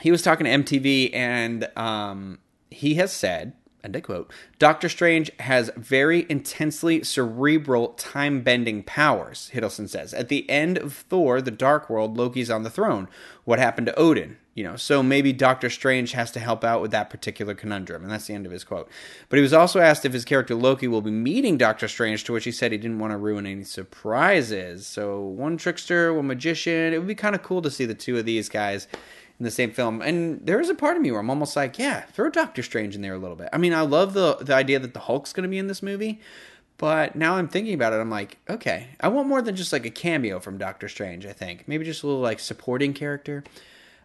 he 0.00 0.10
was 0.10 0.22
talking 0.22 0.44
to 0.44 0.50
MTV, 0.50 1.14
and 1.14 1.68
um, 1.76 2.38
he 2.70 2.94
has 2.94 3.12
said, 3.12 3.52
and 3.82 3.96
I 3.96 4.00
quote, 4.00 4.30
Doctor 4.58 4.88
Strange 4.88 5.30
has 5.40 5.70
very 5.76 6.26
intensely 6.28 7.02
cerebral 7.02 7.88
time 7.90 8.42
bending 8.42 8.82
powers, 8.82 9.50
Hiddleston 9.54 9.88
says. 9.88 10.12
At 10.12 10.28
the 10.28 10.48
end 10.50 10.78
of 10.78 10.92
Thor, 10.92 11.40
the 11.40 11.50
Dark 11.50 11.88
World, 11.88 12.16
Loki's 12.16 12.50
on 12.50 12.62
the 12.62 12.70
throne. 12.70 13.08
What 13.44 13.58
happened 13.58 13.86
to 13.86 13.98
Odin? 13.98 14.36
You 14.60 14.64
know, 14.64 14.76
so 14.76 15.02
maybe 15.02 15.32
Doctor 15.32 15.70
Strange 15.70 16.12
has 16.12 16.30
to 16.32 16.38
help 16.38 16.64
out 16.64 16.82
with 16.82 16.90
that 16.90 17.08
particular 17.08 17.54
conundrum, 17.54 18.02
and 18.02 18.12
that's 18.12 18.26
the 18.26 18.34
end 18.34 18.44
of 18.44 18.52
his 18.52 18.62
quote. 18.62 18.90
But 19.30 19.38
he 19.38 19.42
was 19.42 19.54
also 19.54 19.80
asked 19.80 20.04
if 20.04 20.12
his 20.12 20.26
character 20.26 20.54
Loki 20.54 20.86
will 20.86 21.00
be 21.00 21.10
meeting 21.10 21.56
Doctor 21.56 21.88
Strange, 21.88 22.24
to 22.24 22.34
which 22.34 22.44
he 22.44 22.52
said 22.52 22.70
he 22.70 22.76
didn't 22.76 22.98
want 22.98 23.12
to 23.12 23.16
ruin 23.16 23.46
any 23.46 23.64
surprises. 23.64 24.86
So 24.86 25.18
one 25.22 25.56
trickster, 25.56 26.12
one 26.12 26.26
magician. 26.26 26.92
It 26.92 26.98
would 26.98 27.06
be 27.06 27.14
kind 27.14 27.34
of 27.34 27.42
cool 27.42 27.62
to 27.62 27.70
see 27.70 27.86
the 27.86 27.94
two 27.94 28.18
of 28.18 28.26
these 28.26 28.50
guys 28.50 28.86
in 29.38 29.44
the 29.44 29.50
same 29.50 29.70
film. 29.70 30.02
And 30.02 30.46
there 30.46 30.60
is 30.60 30.68
a 30.68 30.74
part 30.74 30.98
of 30.98 31.02
me 31.02 31.10
where 31.10 31.20
I'm 31.20 31.30
almost 31.30 31.56
like, 31.56 31.78
yeah, 31.78 32.02
throw 32.02 32.28
Doctor 32.28 32.62
Strange 32.62 32.94
in 32.94 33.00
there 33.00 33.14
a 33.14 33.18
little 33.18 33.36
bit. 33.36 33.48
I 33.54 33.56
mean, 33.56 33.72
I 33.72 33.80
love 33.80 34.12
the 34.12 34.36
the 34.42 34.54
idea 34.54 34.78
that 34.78 34.92
the 34.92 35.00
Hulk's 35.00 35.32
going 35.32 35.44
to 35.44 35.48
be 35.48 35.56
in 35.56 35.68
this 35.68 35.82
movie, 35.82 36.20
but 36.76 37.16
now 37.16 37.36
I'm 37.36 37.48
thinking 37.48 37.72
about 37.72 37.94
it, 37.94 37.96
I'm 37.96 38.10
like, 38.10 38.36
okay, 38.50 38.88
I 39.00 39.08
want 39.08 39.26
more 39.26 39.40
than 39.40 39.56
just 39.56 39.72
like 39.72 39.86
a 39.86 39.90
cameo 39.90 40.38
from 40.38 40.58
Doctor 40.58 40.86
Strange. 40.86 41.24
I 41.24 41.32
think 41.32 41.66
maybe 41.66 41.86
just 41.86 42.02
a 42.02 42.06
little 42.06 42.20
like 42.20 42.40
supporting 42.40 42.92
character. 42.92 43.42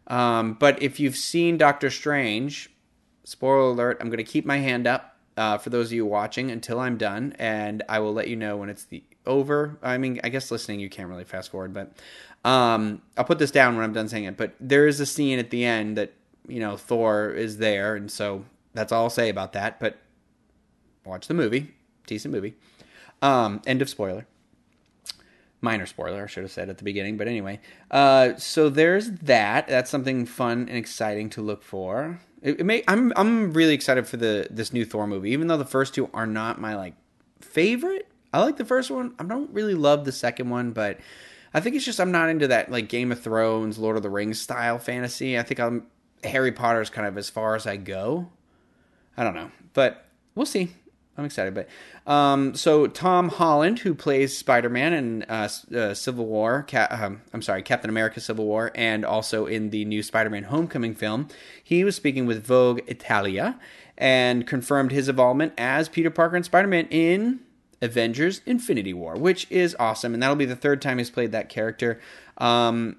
Um, 0.07 0.53
but 0.53 0.81
if 0.81 1.00
you've 1.00 1.15
seen 1.15 1.57
Doctor 1.57 1.89
Strange, 1.89 2.69
spoiler 3.24 3.71
alert, 3.71 3.97
I'm 4.00 4.07
going 4.07 4.17
to 4.17 4.24
keep 4.24 4.45
my 4.45 4.57
hand 4.57 4.88
up 4.88 5.17
uh, 5.38 5.57
for 5.57 5.69
those 5.69 5.88
of 5.88 5.93
you 5.93 6.05
watching 6.05 6.51
until 6.51 6.79
I'm 6.79 6.97
done, 6.97 7.35
and 7.39 7.83
I 7.89 8.00
will 8.00 8.13
let 8.13 8.27
you 8.27 8.35
know 8.35 8.57
when 8.57 8.69
it's 8.69 8.85
the 8.85 9.03
over. 9.25 9.77
I 9.81 9.97
mean, 9.97 10.19
I 10.24 10.29
guess 10.29 10.51
listening 10.51 10.79
you 10.79 10.89
can't 10.89 11.09
really 11.09 11.24
fast 11.24 11.51
forward, 11.51 11.74
but 11.74 11.91
um, 12.50 13.01
I'll 13.17 13.25
put 13.25 13.39
this 13.39 13.51
down 13.51 13.75
when 13.75 13.83
I'm 13.83 13.93
done 13.93 14.07
saying 14.07 14.25
it. 14.25 14.38
But 14.38 14.53
there 14.59 14.88
is 14.88 15.00
a 15.00 15.05
scene 15.05 15.39
at 15.39 15.50
the 15.50 15.65
end 15.65 15.97
that 15.97 16.13
you 16.47 16.59
know 16.59 16.77
Thor 16.77 17.31
is 17.31 17.57
there, 17.57 17.95
and 17.95 18.09
so 18.09 18.45
that's 18.74 18.91
all 18.91 19.03
I'll 19.03 19.09
say 19.09 19.29
about 19.29 19.53
that. 19.53 19.79
But 19.79 19.97
watch 21.03 21.27
the 21.27 21.33
movie, 21.33 21.74
decent 22.05 22.33
movie. 22.33 22.55
Um, 23.21 23.62
end 23.65 23.81
of 23.81 23.89
spoiler 23.89 24.27
minor 25.65 25.88
spoiler 25.88 26.24
i 26.24 26.27
should 26.27 26.43
have 26.43 26.51
said 26.51 26.69
at 26.69 26.77
the 26.77 26.84
beginning 26.84 27.17
but 27.17 27.27
anyway. 27.27 27.60
Uh, 27.89 28.36
so 28.38 28.69
there's 28.69 29.10
that. 29.12 29.67
That's 29.67 29.89
something 29.89 30.25
fun 30.25 30.69
and 30.69 30.77
exciting 30.77 31.29
to 31.31 31.41
look 31.41 31.63
for. 31.63 32.19
It, 32.41 32.60
it 32.60 32.63
may 32.63 32.84
i'm 32.88 33.12
i'm 33.15 33.51
really 33.51 33.74
excited 33.74 34.07
for 34.07 34.17
the 34.17 34.48
this 34.51 34.72
new 34.72 34.86
thor 34.86 35.07
movie 35.07 35.31
even 35.31 35.48
though 35.48 35.57
the 35.57 35.65
first 35.65 35.95
two 35.95 36.10
are 36.13 36.27
not 36.27 36.62
my 36.62 36.75
like 36.75 36.93
favorite. 37.41 38.07
I 38.31 38.41
like 38.41 38.57
the 38.57 38.65
first 38.65 38.91
one. 38.91 39.15
I 39.17 39.24
don't 39.24 39.50
really 39.51 39.74
love 39.74 40.05
the 40.05 40.12
second 40.12 40.50
one 40.50 40.72
but 40.72 41.00
i 41.53 41.60
think 41.60 41.75
it's 41.75 41.86
just 41.86 42.00
i'm 42.00 42.12
not 42.12 42.29
into 42.29 42.48
that 42.48 42.69
like 42.69 42.88
game 42.88 43.12
of 43.12 43.19
thrones 43.19 43.77
lord 43.77 43.98
of 43.98 44.03
the 44.03 44.10
rings 44.10 44.39
style 44.39 44.77
fantasy. 44.77 45.38
I 45.38 45.43
think 45.43 45.60
i'm 45.60 45.88
harry 46.24 46.51
potter's 46.51 46.89
kind 46.89 47.07
of 47.07 47.17
as 47.17 47.29
far 47.29 47.55
as 47.55 47.65
i 47.65 47.75
go. 47.75 48.29
I 49.17 49.24
don't 49.24 49.36
know 49.36 49.50
but 49.74 50.05
we'll 50.36 50.45
see 50.45 50.74
I'm 51.17 51.25
excited. 51.25 51.53
But 51.53 51.69
um, 52.12 52.55
so 52.55 52.88
Tom 52.88 53.29
Holland, 53.29 53.79
who 53.79 53.95
plays 53.95 54.38
Spider 54.38 54.69
Man 54.69 54.93
in 54.93 55.24
uh, 55.24 55.50
uh, 55.74 55.93
Civil 55.93 56.25
War, 56.25 56.65
Ca- 56.69 56.88
um, 56.89 57.22
I'm 57.34 57.41
sorry, 57.41 57.63
Captain 57.63 57.89
America: 57.89 58.19
Civil 58.19 58.45
War, 58.45 58.72
and 58.75 59.05
also 59.05 59.45
in 59.45 59.69
the 59.69 59.86
new 59.86 60.03
Spider 60.03 60.29
Man 60.29 60.43
Homecoming 60.43 60.93
film, 60.93 61.29
he 61.63 61.84
was 61.84 61.95
speaking 61.95 62.25
with 62.25 62.45
Vogue 62.45 62.81
Italia 62.88 63.60
and 63.98 64.45
confirmed 64.45 64.91
his 64.91 65.07
involvement 65.07 65.53
as 65.57 65.88
Peter 65.88 66.10
Parker 66.10 66.36
and 66.36 66.43
Spider 66.45 66.67
Man 66.67 66.88
in 66.89 67.39
Avengers: 67.81 68.41
Infinity 68.45 68.93
War, 68.93 69.15
which 69.15 69.50
is 69.50 69.75
awesome, 69.79 70.13
and 70.13 70.22
that'll 70.22 70.36
be 70.36 70.45
the 70.45 70.55
third 70.55 70.81
time 70.81 70.98
he's 70.98 71.10
played 71.10 71.31
that 71.31 71.48
character. 71.48 72.00
Um, 72.38 72.98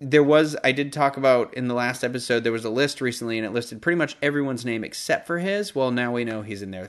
there 0.00 0.24
was 0.24 0.56
I 0.64 0.72
did 0.72 0.92
talk 0.92 1.16
about 1.16 1.54
in 1.54 1.68
the 1.68 1.74
last 1.74 2.02
episode 2.02 2.42
there 2.42 2.50
was 2.50 2.64
a 2.64 2.70
list 2.70 3.00
recently 3.00 3.38
and 3.38 3.46
it 3.46 3.52
listed 3.52 3.80
pretty 3.80 3.96
much 3.96 4.16
everyone's 4.20 4.64
name 4.64 4.82
except 4.82 5.28
for 5.28 5.38
his. 5.38 5.76
Well, 5.76 5.92
now 5.92 6.12
we 6.12 6.24
know 6.24 6.42
he's 6.42 6.60
in 6.60 6.72
there 6.72 6.88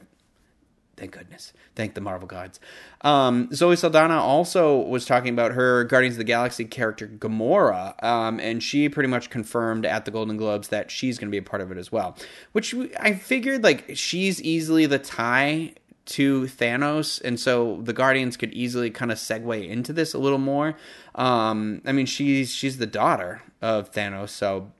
Thank 0.95 1.11
goodness. 1.11 1.53
Thank 1.75 1.95
the 1.95 2.01
Marvel 2.01 2.27
gods. 2.27 2.59
Um, 3.01 3.49
Zoe 3.51 3.75
Saldana 3.75 4.19
also 4.19 4.77
was 4.77 5.05
talking 5.05 5.33
about 5.33 5.53
her 5.53 5.85
Guardians 5.85 6.15
of 6.15 6.19
the 6.19 6.23
Galaxy 6.23 6.65
character 6.65 7.07
Gamora, 7.07 8.01
um, 8.03 8.39
and 8.39 8.61
she 8.61 8.89
pretty 8.89 9.09
much 9.09 9.31
confirmed 9.31 9.85
at 9.87 10.05
the 10.05 10.11
Golden 10.11 10.37
Globes 10.37 10.67
that 10.67 10.91
she's 10.91 11.17
going 11.17 11.29
to 11.29 11.31
be 11.31 11.39
a 11.39 11.43
part 11.43 11.61
of 11.63 11.71
it 11.71 11.79
as 11.79 11.91
well. 11.91 12.15
Which 12.51 12.75
I 12.99 13.13
figured 13.13 13.63
like 13.63 13.91
she's 13.95 14.39
easily 14.41 14.85
the 14.85 14.99
tie 14.99 15.73
to 16.05 16.43
Thanos, 16.43 17.19
and 17.23 17.39
so 17.39 17.81
the 17.81 17.93
Guardians 17.93 18.37
could 18.37 18.53
easily 18.53 18.91
kind 18.91 19.11
of 19.11 19.17
segue 19.17 19.67
into 19.67 19.93
this 19.93 20.13
a 20.13 20.19
little 20.19 20.37
more. 20.37 20.75
Um, 21.15 21.81
I 21.85 21.91
mean, 21.91 22.05
she's 22.05 22.53
she's 22.53 22.77
the 22.77 22.85
daughter 22.85 23.41
of 23.61 23.91
Thanos, 23.91 24.29
so. 24.29 24.71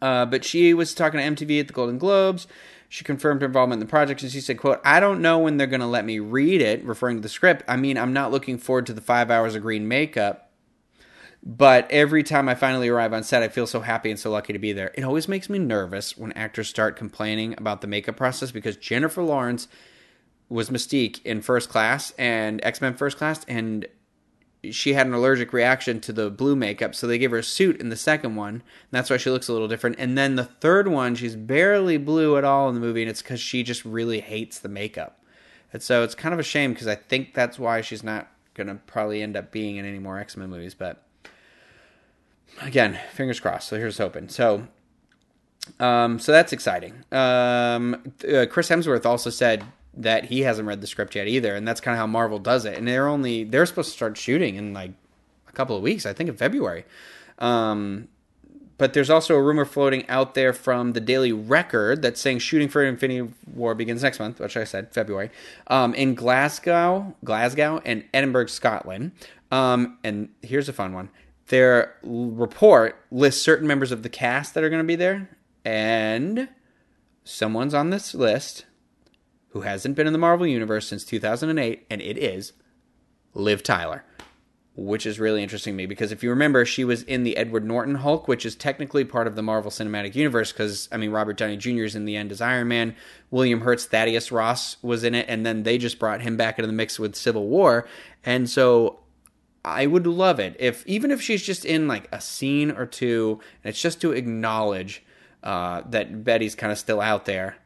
Uh, 0.00 0.26
but 0.26 0.44
she 0.44 0.74
was 0.74 0.94
talking 0.94 1.20
to 1.20 1.44
MTV 1.44 1.60
at 1.60 1.68
the 1.68 1.72
Golden 1.72 1.96
Globes 1.96 2.48
she 2.92 3.04
confirmed 3.04 3.40
her 3.40 3.46
involvement 3.46 3.80
in 3.80 3.86
the 3.86 3.90
project 3.90 4.22
and 4.22 4.30
she 4.30 4.42
said, 4.42 4.58
quote, 4.58 4.78
I 4.84 5.00
don't 5.00 5.22
know 5.22 5.38
when 5.38 5.56
they're 5.56 5.66
going 5.66 5.80
to 5.80 5.86
let 5.86 6.04
me 6.04 6.18
read 6.18 6.60
it, 6.60 6.84
referring 6.84 7.16
to 7.16 7.22
the 7.22 7.28
script. 7.30 7.62
I 7.66 7.74
mean, 7.74 7.96
I'm 7.96 8.12
not 8.12 8.30
looking 8.30 8.58
forward 8.58 8.84
to 8.84 8.92
the 8.92 9.00
five 9.00 9.30
hours 9.30 9.54
of 9.54 9.62
green 9.62 9.88
makeup. 9.88 10.50
But 11.42 11.90
every 11.90 12.22
time 12.22 12.50
I 12.50 12.54
finally 12.54 12.90
arrive 12.90 13.14
on 13.14 13.22
set, 13.22 13.42
I 13.42 13.48
feel 13.48 13.66
so 13.66 13.80
happy 13.80 14.10
and 14.10 14.20
so 14.20 14.30
lucky 14.30 14.52
to 14.52 14.58
be 14.58 14.74
there. 14.74 14.90
It 14.92 15.04
always 15.04 15.26
makes 15.26 15.48
me 15.48 15.58
nervous 15.58 16.18
when 16.18 16.32
actors 16.32 16.68
start 16.68 16.96
complaining 16.96 17.54
about 17.56 17.80
the 17.80 17.86
makeup 17.86 18.18
process 18.18 18.50
because 18.50 18.76
Jennifer 18.76 19.22
Lawrence 19.22 19.68
was 20.50 20.68
Mystique 20.68 21.24
in 21.24 21.40
First 21.40 21.70
Class 21.70 22.10
and 22.18 22.62
X 22.62 22.82
Men 22.82 22.92
First 22.92 23.16
Class, 23.16 23.42
and 23.48 23.86
she 24.70 24.92
had 24.92 25.06
an 25.06 25.14
allergic 25.14 25.52
reaction 25.52 26.00
to 26.00 26.12
the 26.12 26.30
blue 26.30 26.54
makeup, 26.54 26.94
so 26.94 27.06
they 27.06 27.18
gave 27.18 27.32
her 27.32 27.38
a 27.38 27.42
suit 27.42 27.80
in 27.80 27.88
the 27.88 27.96
second 27.96 28.36
one. 28.36 28.62
That's 28.92 29.10
why 29.10 29.16
she 29.16 29.30
looks 29.30 29.48
a 29.48 29.52
little 29.52 29.66
different. 29.66 29.96
And 29.98 30.16
then 30.16 30.36
the 30.36 30.44
third 30.44 30.86
one, 30.86 31.16
she's 31.16 31.34
barely 31.34 31.96
blue 31.96 32.36
at 32.36 32.44
all 32.44 32.68
in 32.68 32.74
the 32.74 32.80
movie, 32.80 33.02
and 33.02 33.10
it's 33.10 33.22
because 33.22 33.40
she 33.40 33.64
just 33.64 33.84
really 33.84 34.20
hates 34.20 34.60
the 34.60 34.68
makeup. 34.68 35.20
And 35.72 35.82
so 35.82 36.04
it's 36.04 36.14
kind 36.14 36.32
of 36.32 36.38
a 36.38 36.44
shame 36.44 36.72
because 36.72 36.86
I 36.86 36.94
think 36.94 37.34
that's 37.34 37.58
why 37.58 37.80
she's 37.80 38.04
not 38.04 38.28
going 38.54 38.68
to 38.68 38.76
probably 38.86 39.22
end 39.22 39.36
up 39.36 39.50
being 39.50 39.76
in 39.76 39.84
any 39.84 39.98
more 39.98 40.18
X 40.18 40.36
Men 40.36 40.50
movies. 40.50 40.74
But 40.74 41.02
again, 42.60 43.00
fingers 43.12 43.40
crossed. 43.40 43.68
So 43.68 43.78
here's 43.78 43.98
hoping. 43.98 44.28
So, 44.28 44.68
um, 45.80 46.18
so 46.18 46.30
that's 46.30 46.52
exciting. 46.52 47.04
Um, 47.10 47.94
uh, 48.22 48.46
Chris 48.50 48.68
Hemsworth 48.68 49.06
also 49.06 49.30
said 49.30 49.64
that 49.94 50.26
he 50.26 50.40
hasn't 50.40 50.66
read 50.66 50.80
the 50.80 50.86
script 50.86 51.14
yet 51.14 51.26
either, 51.26 51.54
and 51.54 51.66
that's 51.66 51.80
kind 51.80 51.94
of 51.94 51.98
how 51.98 52.06
Marvel 52.06 52.38
does 52.38 52.64
it. 52.64 52.78
And 52.78 52.88
they're 52.88 53.08
only 53.08 53.44
they're 53.44 53.66
supposed 53.66 53.90
to 53.90 53.96
start 53.96 54.16
shooting 54.16 54.56
in 54.56 54.72
like 54.72 54.92
a 55.48 55.52
couple 55.52 55.76
of 55.76 55.82
weeks, 55.82 56.06
I 56.06 56.12
think 56.12 56.28
in 56.28 56.36
February. 56.36 56.84
Um, 57.38 58.08
but 58.78 58.94
there's 58.94 59.10
also 59.10 59.36
a 59.36 59.42
rumor 59.42 59.64
floating 59.64 60.08
out 60.08 60.34
there 60.34 60.52
from 60.52 60.92
the 60.92 61.00
Daily 61.00 61.32
Record 61.32 62.02
that's 62.02 62.20
saying 62.20 62.40
shooting 62.40 62.68
for 62.68 62.84
Infinity 62.84 63.32
War 63.54 63.74
begins 63.74 64.02
next 64.02 64.18
month, 64.18 64.40
which 64.40 64.56
I 64.56 64.64
said 64.64 64.92
February, 64.92 65.30
um, 65.68 65.94
in 65.94 66.14
Glasgow, 66.14 67.14
Glasgow, 67.22 67.80
and 67.84 68.04
Edinburgh, 68.12 68.46
Scotland. 68.46 69.12
Um, 69.50 69.98
and 70.02 70.30
here's 70.40 70.68
a 70.68 70.72
fun 70.72 70.94
one: 70.94 71.10
their 71.48 71.94
report 72.02 72.96
lists 73.10 73.42
certain 73.42 73.68
members 73.68 73.92
of 73.92 74.02
the 74.02 74.08
cast 74.08 74.54
that 74.54 74.64
are 74.64 74.70
going 74.70 74.82
to 74.82 74.88
be 74.88 74.96
there, 74.96 75.28
and 75.64 76.48
someone's 77.24 77.74
on 77.74 77.90
this 77.90 78.14
list 78.14 78.64
who 79.52 79.62
hasn't 79.62 79.94
been 79.94 80.06
in 80.06 80.12
the 80.12 80.18
Marvel 80.18 80.46
Universe 80.46 80.88
since 80.88 81.04
2008, 81.04 81.86
and 81.90 82.00
it 82.00 82.18
is 82.18 82.52
Liv 83.34 83.62
Tyler. 83.62 84.04
Which 84.74 85.04
is 85.04 85.20
really 85.20 85.42
interesting 85.42 85.74
to 85.74 85.76
me 85.76 85.84
because 85.84 86.12
if 86.12 86.22
you 86.22 86.30
remember, 86.30 86.64
she 86.64 86.82
was 86.82 87.02
in 87.02 87.24
the 87.24 87.36
Edward 87.36 87.62
Norton 87.62 87.96
Hulk, 87.96 88.26
which 88.26 88.46
is 88.46 88.54
technically 88.56 89.04
part 89.04 89.26
of 89.26 89.36
the 89.36 89.42
Marvel 89.42 89.70
Cinematic 89.70 90.14
Universe 90.14 90.50
because, 90.50 90.88
I 90.90 90.96
mean, 90.96 91.10
Robert 91.10 91.36
Downey 91.36 91.58
Jr. 91.58 91.82
is 91.82 91.94
in 91.94 92.06
the 92.06 92.16
end 92.16 92.32
as 92.32 92.40
Iron 92.40 92.68
Man. 92.68 92.96
William 93.30 93.60
Hurt's 93.60 93.84
Thaddeus 93.84 94.32
Ross 94.32 94.78
was 94.82 95.04
in 95.04 95.14
it, 95.14 95.26
and 95.28 95.44
then 95.44 95.64
they 95.64 95.76
just 95.76 95.98
brought 95.98 96.22
him 96.22 96.38
back 96.38 96.58
into 96.58 96.66
the 96.66 96.72
mix 96.72 96.98
with 96.98 97.14
Civil 97.14 97.48
War. 97.48 97.86
And 98.24 98.48
so 98.48 99.00
I 99.62 99.86
would 99.86 100.06
love 100.06 100.40
it 100.40 100.56
if, 100.58 100.86
even 100.86 101.10
if 101.10 101.20
she's 101.20 101.42
just 101.42 101.66
in 101.66 101.86
like 101.86 102.08
a 102.10 102.22
scene 102.22 102.70
or 102.70 102.86
two, 102.86 103.40
and 103.62 103.68
it's 103.68 103.82
just 103.82 104.00
to 104.00 104.12
acknowledge 104.12 105.02
uh, 105.42 105.82
that 105.90 106.24
Betty's 106.24 106.54
kind 106.54 106.72
of 106.72 106.78
still 106.78 107.02
out 107.02 107.26
there. 107.26 107.56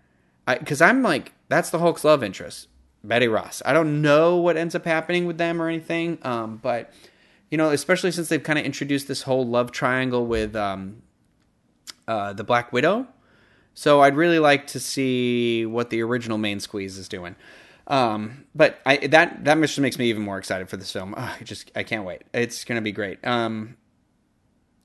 Because 0.49 0.81
I'm 0.81 1.05
like, 1.05 1.35
that's 1.49 1.71
the 1.71 1.79
Hulk's 1.79 2.05
love 2.05 2.23
interest, 2.23 2.69
Betty 3.05 3.29
Ross. 3.29 3.63
I 3.65 3.73
don't 3.73 4.03
know 4.03 4.37
what 4.37 4.57
ends 4.57 4.75
up 4.75 4.85
happening 4.85 5.27
with 5.27 5.39
them 5.39 5.61
or 5.61 5.69
anything, 5.69 6.19
um, 6.23 6.59
but 6.63 6.93
you 7.51 7.59
know, 7.59 7.71
especially 7.71 8.11
since 8.11 8.29
they've 8.29 8.43
kind 8.43 8.59
of 8.59 8.65
introduced 8.65 9.09
this 9.09 9.23
whole 9.23 9.47
love 9.47 9.71
triangle 9.71 10.27
with 10.27 10.57
um, 10.57 11.03
uh, 12.09 12.33
the 12.33 12.45
Black 12.45 12.73
Widow. 12.73 13.07
So 13.75 14.01
I'd 14.01 14.17
really 14.17 14.39
like 14.39 14.69
to 14.69 14.81
see 14.81 15.67
what 15.67 15.91
the 15.91 16.03
original 16.03 16.39
main 16.39 16.61
squeeze 16.61 16.97
is 16.99 17.09
doing. 17.09 17.37
Um, 17.87 18.47
but 18.55 18.81
I, 18.85 18.97
that 19.09 19.45
that 19.45 19.61
just 19.61 19.79
makes 19.79 19.99
me 19.99 20.09
even 20.09 20.23
more 20.23 20.39
excited 20.39 20.69
for 20.69 20.77
this 20.77 20.91
film. 20.91 21.15
I 21.17 21.37
just 21.45 21.71
I 21.77 21.83
can't 21.83 22.05
wait. 22.05 22.23
It's 22.35 22.65
gonna 22.65 22.83
be 22.83 22.93
great. 22.93 23.25
Um, 23.25 23.77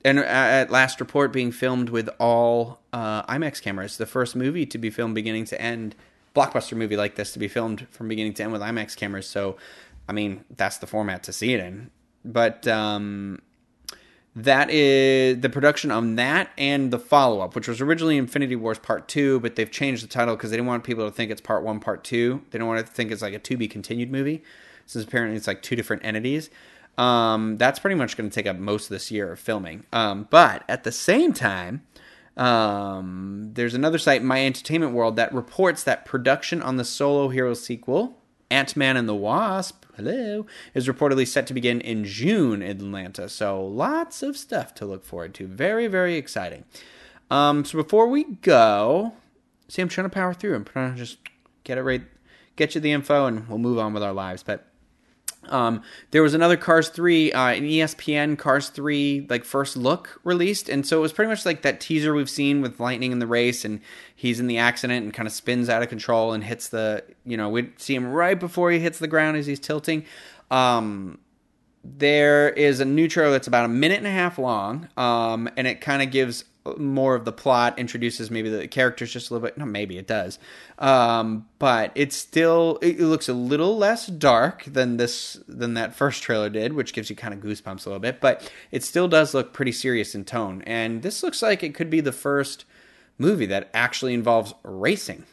and 0.04 0.18
at 0.18 0.70
last 0.70 1.00
report, 1.00 1.32
being 1.32 1.52
filmed 1.52 1.88
with 1.88 2.08
all 2.18 2.80
uh, 2.92 3.22
IMAX 3.24 3.62
cameras, 3.62 3.96
the 3.96 4.06
first 4.06 4.34
movie 4.34 4.66
to 4.66 4.78
be 4.78 4.90
filmed 4.90 5.14
beginning 5.14 5.44
to 5.46 5.60
end 5.60 5.94
blockbuster 6.34 6.76
movie 6.76 6.96
like 6.96 7.16
this 7.16 7.32
to 7.32 7.38
be 7.38 7.48
filmed 7.48 7.86
from 7.90 8.08
beginning 8.08 8.34
to 8.34 8.42
end 8.42 8.52
with 8.52 8.62
IMAX 8.62 8.96
cameras. 8.96 9.26
So, 9.26 9.56
I 10.08 10.12
mean, 10.12 10.44
that's 10.56 10.78
the 10.78 10.86
format 10.86 11.22
to 11.24 11.32
see 11.32 11.54
it 11.54 11.60
in. 11.60 11.90
But 12.24 12.66
um, 12.68 13.40
that 14.34 14.70
is 14.70 15.40
the 15.40 15.50
production 15.50 15.90
on 15.90 16.16
that 16.16 16.50
and 16.56 16.90
the 16.90 16.98
follow 16.98 17.40
up, 17.40 17.54
which 17.54 17.68
was 17.68 17.80
originally 17.80 18.16
Infinity 18.16 18.56
Wars 18.56 18.78
Part 18.78 19.08
2, 19.08 19.40
but 19.40 19.56
they've 19.56 19.70
changed 19.70 20.02
the 20.02 20.08
title 20.08 20.36
because 20.36 20.50
they 20.50 20.56
didn't 20.56 20.68
want 20.68 20.84
people 20.84 21.04
to 21.04 21.10
think 21.10 21.30
it's 21.30 21.40
Part 21.40 21.62
1, 21.62 21.80
Part 21.80 22.04
2. 22.04 22.42
They 22.50 22.58
don't 22.58 22.68
want 22.68 22.84
to 22.84 22.90
think 22.90 23.10
it's 23.10 23.22
like 23.22 23.34
a 23.34 23.38
to 23.38 23.56
be 23.56 23.68
continued 23.68 24.10
movie. 24.10 24.42
Since 24.86 25.04
apparently 25.04 25.36
it's 25.36 25.46
like 25.46 25.62
two 25.62 25.76
different 25.76 26.04
entities. 26.04 26.50
Um, 26.98 27.56
that's 27.56 27.78
pretty 27.78 27.94
much 27.94 28.16
going 28.16 28.28
to 28.28 28.34
take 28.34 28.46
up 28.46 28.56
most 28.56 28.84
of 28.84 28.90
this 28.90 29.10
year 29.10 29.32
of 29.32 29.38
filming. 29.38 29.84
Um, 29.92 30.28
but 30.30 30.64
at 30.68 30.84
the 30.84 30.92
same 30.92 31.32
time, 31.32 31.82
um, 32.36 33.50
there's 33.52 33.74
another 33.74 33.98
site, 33.98 34.22
My 34.22 34.44
Entertainment 34.44 34.92
World, 34.92 35.16
that 35.16 35.34
reports 35.34 35.82
that 35.84 36.04
production 36.04 36.62
on 36.62 36.76
the 36.76 36.84
Solo 36.84 37.28
Hero 37.28 37.54
sequel, 37.54 38.16
Ant 38.50 38.76
Man 38.76 38.96
and 38.96 39.08
the 39.08 39.14
Wasp, 39.14 39.84
hello, 39.96 40.46
is 40.74 40.88
reportedly 40.88 41.26
set 41.26 41.46
to 41.46 41.54
begin 41.54 41.80
in 41.80 42.04
June 42.04 42.62
in 42.62 42.78
Atlanta. 42.78 43.28
So 43.28 43.64
lots 43.64 44.22
of 44.22 44.36
stuff 44.36 44.74
to 44.76 44.86
look 44.86 45.04
forward 45.04 45.34
to. 45.34 45.46
Very, 45.46 45.86
very 45.86 46.16
exciting. 46.16 46.64
Um, 47.30 47.64
so 47.64 47.82
before 47.82 48.08
we 48.08 48.24
go, 48.24 49.14
see, 49.68 49.82
I'm 49.82 49.88
trying 49.88 50.06
to 50.06 50.14
power 50.14 50.34
through. 50.34 50.54
I'm 50.54 50.64
trying 50.64 50.92
to 50.92 50.98
just 50.98 51.18
get 51.64 51.78
it 51.78 51.82
right, 51.82 52.02
get 52.56 52.74
you 52.74 52.80
the 52.80 52.92
info, 52.92 53.26
and 53.26 53.48
we'll 53.48 53.58
move 53.58 53.78
on 53.78 53.94
with 53.94 54.02
our 54.02 54.12
lives. 54.12 54.42
But 54.42 54.66
um, 55.48 55.82
there 56.12 56.22
was 56.22 56.34
another 56.34 56.56
Cars 56.56 56.88
3, 56.88 57.32
uh, 57.32 57.48
an 57.48 57.64
ESPN 57.64 58.38
Cars 58.38 58.68
3 58.68 59.26
like 59.28 59.44
first 59.44 59.76
look 59.76 60.20
released, 60.24 60.68
and 60.68 60.86
so 60.86 60.98
it 60.98 61.00
was 61.00 61.12
pretty 61.12 61.28
much 61.28 61.44
like 61.44 61.62
that 61.62 61.80
teaser 61.80 62.14
we've 62.14 62.30
seen 62.30 62.62
with 62.62 62.78
Lightning 62.78 63.12
in 63.12 63.18
the 63.18 63.26
race, 63.26 63.64
and 63.64 63.80
he's 64.14 64.38
in 64.38 64.46
the 64.46 64.58
accident 64.58 65.04
and 65.04 65.12
kind 65.12 65.26
of 65.26 65.32
spins 65.32 65.68
out 65.68 65.82
of 65.82 65.88
control 65.88 66.32
and 66.32 66.44
hits 66.44 66.68
the, 66.68 67.02
you 67.24 67.36
know, 67.36 67.48
we 67.48 67.70
see 67.76 67.94
him 67.94 68.06
right 68.06 68.38
before 68.38 68.70
he 68.70 68.78
hits 68.78 68.98
the 68.98 69.08
ground 69.08 69.36
as 69.36 69.46
he's 69.46 69.60
tilting. 69.60 70.04
Um, 70.50 71.18
there 71.84 72.50
is 72.50 72.80
a 72.80 72.84
new 72.84 73.08
trailer 73.08 73.32
that's 73.32 73.48
about 73.48 73.64
a 73.64 73.68
minute 73.68 73.98
and 73.98 74.06
a 74.06 74.10
half 74.10 74.38
long, 74.38 74.88
um, 74.96 75.48
and 75.56 75.66
it 75.66 75.80
kind 75.80 76.02
of 76.02 76.10
gives 76.10 76.44
more 76.76 77.14
of 77.14 77.24
the 77.24 77.32
plot 77.32 77.78
introduces 77.78 78.30
maybe 78.30 78.48
the 78.48 78.68
characters 78.68 79.12
just 79.12 79.30
a 79.30 79.34
little 79.34 79.46
bit. 79.46 79.58
No 79.58 79.64
maybe 79.64 79.98
it 79.98 80.06
does. 80.06 80.38
Um, 80.78 81.46
but 81.58 81.90
it's 81.94 82.16
still 82.16 82.78
it 82.82 83.00
looks 83.00 83.28
a 83.28 83.34
little 83.34 83.76
less 83.76 84.06
dark 84.06 84.64
than 84.64 84.96
this 84.96 85.40
than 85.48 85.74
that 85.74 85.94
first 85.94 86.22
trailer 86.22 86.48
did 86.48 86.72
which 86.72 86.92
gives 86.92 87.10
you 87.10 87.16
kind 87.16 87.34
of 87.34 87.40
goosebumps 87.40 87.86
a 87.86 87.88
little 87.88 87.98
bit 87.98 88.20
but 88.20 88.50
it 88.70 88.84
still 88.84 89.08
does 89.08 89.34
look 89.34 89.52
pretty 89.52 89.72
serious 89.72 90.14
in 90.14 90.24
tone. 90.24 90.62
And 90.66 91.02
this 91.02 91.22
looks 91.22 91.42
like 91.42 91.62
it 91.62 91.74
could 91.74 91.90
be 91.90 92.00
the 92.00 92.12
first 92.12 92.64
movie 93.18 93.46
that 93.46 93.68
actually 93.74 94.14
involves 94.14 94.54
racing. 94.62 95.24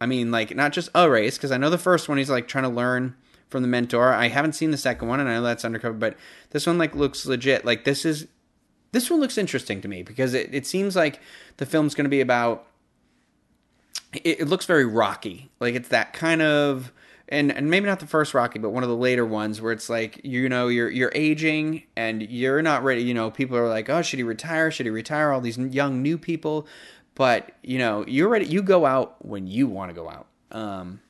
I 0.00 0.06
mean 0.06 0.30
like 0.30 0.54
not 0.56 0.72
just 0.72 0.90
a 0.94 1.08
race 1.08 1.36
because 1.36 1.52
i 1.52 1.58
know 1.58 1.70
the 1.70 1.78
first 1.78 2.08
one 2.08 2.18
he's 2.18 2.30
like 2.30 2.48
trying 2.48 2.64
to 2.64 2.70
learn 2.70 3.14
from 3.50 3.60
the 3.60 3.68
mentor. 3.68 4.14
I 4.14 4.28
haven't 4.28 4.54
seen 4.54 4.70
the 4.70 4.78
second 4.78 5.08
one 5.08 5.20
and 5.20 5.28
i 5.28 5.34
know 5.34 5.42
that's 5.42 5.66
undercover 5.66 5.94
but 5.94 6.16
this 6.50 6.66
one 6.66 6.78
like 6.78 6.94
looks 6.94 7.26
legit. 7.26 7.66
Like 7.66 7.84
this 7.84 8.06
is 8.06 8.26
this 8.92 9.10
one 9.10 9.20
looks 9.20 9.36
interesting 9.36 9.80
to 9.80 9.88
me 9.88 10.02
because 10.02 10.34
it, 10.34 10.54
it 10.54 10.66
seems 10.66 10.94
like 10.94 11.20
the 11.56 11.66
film's 11.66 11.94
going 11.94 12.04
to 12.04 12.10
be 12.10 12.20
about 12.20 12.66
it, 14.12 14.40
it 14.40 14.48
looks 14.48 14.66
very 14.66 14.84
rocky. 14.84 15.50
Like 15.60 15.74
it's 15.74 15.88
that 15.88 16.12
kind 16.12 16.42
of 16.42 16.92
and 17.32 17.50
and 17.50 17.70
maybe 17.70 17.86
not 17.86 17.98
the 17.98 18.06
first 18.06 18.34
Rocky, 18.34 18.58
but 18.58 18.70
one 18.70 18.82
of 18.82 18.90
the 18.90 18.96
later 18.96 19.24
ones 19.24 19.60
where 19.60 19.72
it's 19.72 19.88
like 19.88 20.20
you 20.22 20.48
know 20.48 20.68
you're 20.68 20.90
you're 20.90 21.12
aging 21.14 21.82
and 21.96 22.22
you're 22.22 22.60
not 22.60 22.84
ready. 22.84 23.02
You 23.02 23.14
know, 23.14 23.30
people 23.30 23.56
are 23.56 23.68
like, 23.68 23.88
oh, 23.88 24.02
should 24.02 24.18
he 24.18 24.22
retire? 24.22 24.70
Should 24.70 24.86
he 24.86 24.90
retire? 24.90 25.32
All 25.32 25.40
these 25.40 25.56
young 25.56 26.02
new 26.02 26.18
people, 26.18 26.66
but 27.14 27.52
you 27.62 27.78
know 27.78 28.04
you're 28.06 28.28
ready. 28.28 28.46
You 28.46 28.62
go 28.62 28.84
out 28.84 29.24
when 29.24 29.46
you 29.46 29.66
want 29.66 29.90
to 29.90 29.94
go 29.94 30.10
out. 30.10 30.26
Um, 30.50 31.00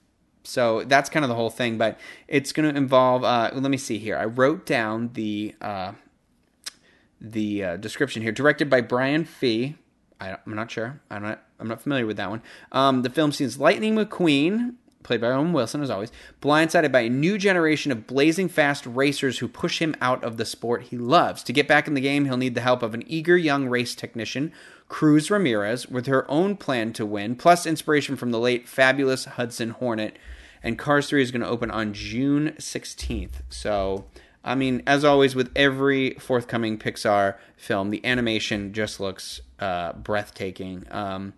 so 0.44 0.84
that's 0.84 1.10
kind 1.10 1.24
of 1.24 1.28
the 1.28 1.34
whole 1.34 1.50
thing. 1.50 1.76
But 1.76 1.98
it's 2.28 2.52
going 2.52 2.72
to 2.72 2.78
involve. 2.78 3.24
Uh, 3.24 3.50
let 3.52 3.70
me 3.70 3.76
see 3.76 3.98
here. 3.98 4.16
I 4.16 4.26
wrote 4.26 4.64
down 4.64 5.10
the 5.14 5.56
uh, 5.60 5.92
the 7.22 7.64
uh, 7.64 7.76
description 7.76 8.22
here. 8.22 8.32
Directed 8.32 8.68
by 8.68 8.80
Brian 8.80 9.24
Fee. 9.24 9.76
I, 10.20 10.30
am 10.30 10.54
not 10.54 10.70
sure. 10.70 11.00
I'm 11.10 11.22
not. 11.22 11.42
I'm 11.58 11.68
not 11.68 11.80
familiar 11.80 12.06
with 12.06 12.16
that 12.16 12.30
one. 12.30 12.42
Um, 12.72 13.02
the 13.02 13.10
film 13.10 13.30
sees 13.30 13.58
Lightning 13.58 13.94
McQueen, 13.94 14.74
played 15.04 15.20
by 15.20 15.28
Owen 15.28 15.52
Wilson 15.52 15.82
as 15.82 15.90
always, 15.90 16.10
blindsided 16.40 16.90
by 16.90 17.02
a 17.02 17.08
new 17.08 17.38
generation 17.38 17.92
of 17.92 18.06
blazing 18.06 18.48
fast 18.48 18.84
racers 18.84 19.38
who 19.38 19.48
push 19.48 19.80
him 19.80 19.94
out 20.00 20.22
of 20.24 20.36
the 20.36 20.44
sport 20.44 20.84
he 20.84 20.98
loves. 20.98 21.42
To 21.44 21.52
get 21.52 21.68
back 21.68 21.86
in 21.86 21.94
the 21.94 22.00
game, 22.00 22.24
he'll 22.24 22.36
need 22.36 22.56
the 22.56 22.60
help 22.60 22.82
of 22.82 22.94
an 22.94 23.04
eager 23.06 23.36
young 23.36 23.68
race 23.68 23.94
technician, 23.94 24.52
Cruz 24.88 25.30
Ramirez, 25.30 25.88
with 25.88 26.06
her 26.06 26.28
own 26.30 26.56
plan 26.56 26.92
to 26.94 27.06
win, 27.06 27.36
plus 27.36 27.64
inspiration 27.64 28.16
from 28.16 28.32
the 28.32 28.40
late 28.40 28.68
fabulous 28.68 29.24
Hudson 29.24 29.70
Hornet. 29.70 30.18
And 30.64 30.78
Cars 30.78 31.08
3 31.08 31.22
is 31.22 31.30
going 31.30 31.42
to 31.42 31.48
open 31.48 31.70
on 31.70 31.92
June 31.92 32.54
16th. 32.58 33.42
So, 33.48 34.04
I 34.44 34.54
mean, 34.54 34.82
as 34.86 35.04
always, 35.04 35.34
with 35.34 35.50
every 35.54 36.14
forthcoming 36.14 36.78
Pixar 36.78 37.36
film, 37.56 37.90
the 37.90 38.04
animation 38.04 38.72
just 38.72 38.98
looks 38.98 39.40
uh, 39.60 39.92
breathtaking. 39.92 40.86
Um, 40.90 41.34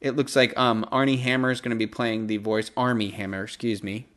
it 0.00 0.16
looks 0.16 0.34
like 0.34 0.56
um, 0.58 0.84
Armie 0.90 1.18
Hammer 1.18 1.50
is 1.50 1.60
going 1.60 1.70
to 1.70 1.76
be 1.76 1.86
playing 1.86 2.26
the 2.26 2.38
voice. 2.38 2.72
Armie 2.76 3.10
Hammer, 3.10 3.44
excuse 3.44 3.84
me, 3.84 4.08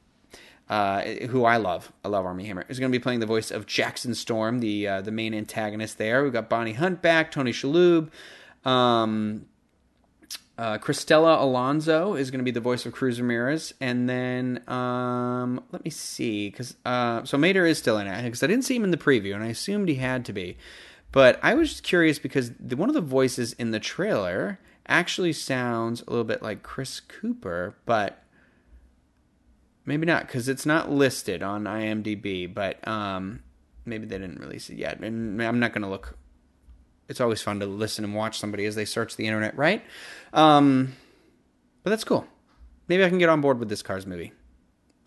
uh, 0.67 1.01
who 1.01 1.45
I 1.45 1.57
love. 1.57 1.91
I 2.03 2.07
love 2.07 2.25
Armie 2.25 2.45
Hammer. 2.45 2.65
Is 2.67 2.79
going 2.79 2.91
to 2.91 2.97
be 2.97 3.01
playing 3.01 3.19
the 3.19 3.27
voice 3.27 3.51
of 3.51 3.67
Jackson 3.67 4.15
Storm, 4.15 4.59
the 4.59 4.87
uh, 4.87 5.01
the 5.01 5.11
main 5.11 5.35
antagonist. 5.35 5.99
There, 5.99 6.23
we've 6.23 6.33
got 6.33 6.49
Bonnie 6.49 6.73
Hunt 6.73 7.03
back, 7.03 7.31
Tony 7.31 7.51
Shalhoub. 7.51 8.09
Um, 8.65 9.45
uh, 10.57 10.77
Alonzo 10.79 12.15
is 12.15 12.31
going 12.31 12.39
to 12.39 12.45
be 12.45 12.51
the 12.51 12.59
voice 12.59 12.85
of 12.85 12.93
Cruz 12.93 13.19
Ramirez, 13.19 13.73
and 13.81 14.07
then 14.07 14.61
um, 14.67 15.63
let 15.71 15.83
me 15.83 15.91
see, 15.91 16.49
because 16.49 16.75
uh, 16.85 17.23
so 17.23 17.37
Mater 17.37 17.65
is 17.65 17.77
still 17.77 17.97
in 17.97 18.07
it 18.07 18.23
because 18.23 18.43
I 18.43 18.47
didn't 18.47 18.63
see 18.63 18.75
him 18.75 18.83
in 18.83 18.91
the 18.91 18.97
preview, 18.97 19.35
and 19.35 19.43
I 19.43 19.47
assumed 19.47 19.89
he 19.89 19.95
had 19.95 20.25
to 20.25 20.33
be, 20.33 20.57
but 21.11 21.39
I 21.43 21.53
was 21.53 21.69
just 21.69 21.83
curious 21.83 22.19
because 22.19 22.51
the, 22.59 22.75
one 22.75 22.89
of 22.89 22.95
the 22.95 23.01
voices 23.01 23.53
in 23.53 23.71
the 23.71 23.79
trailer 23.79 24.59
actually 24.87 25.33
sounds 25.33 26.01
a 26.01 26.09
little 26.09 26.25
bit 26.25 26.41
like 26.41 26.63
Chris 26.63 26.99
Cooper, 26.99 27.75
but 27.85 28.23
maybe 29.85 30.05
not 30.05 30.27
because 30.27 30.47
it's 30.47 30.65
not 30.65 30.91
listed 30.91 31.41
on 31.43 31.63
IMDb. 31.63 32.51
But 32.53 32.85
um, 32.87 33.43
maybe 33.85 34.05
they 34.05 34.17
didn't 34.17 34.39
release 34.39 34.69
it 34.69 34.77
yet, 34.77 34.99
and 34.99 35.41
I'm 35.41 35.59
not 35.59 35.73
going 35.73 35.83
to 35.83 35.89
look. 35.89 36.17
It's 37.07 37.21
always 37.21 37.41
fun 37.41 37.59
to 37.59 37.65
listen 37.65 38.03
and 38.03 38.15
watch 38.15 38.39
somebody 38.39 38.65
as 38.65 38.75
they 38.75 38.85
search 38.85 39.15
the 39.15 39.27
internet, 39.27 39.55
right? 39.57 39.83
Um, 40.33 40.95
but 41.83 41.91
that's 41.91 42.03
cool. 42.03 42.25
Maybe 42.87 43.03
I 43.03 43.09
can 43.09 43.19
get 43.19 43.29
on 43.29 43.41
board 43.41 43.59
with 43.59 43.69
this 43.69 43.81
Cars 43.81 44.05
movie. 44.05 44.33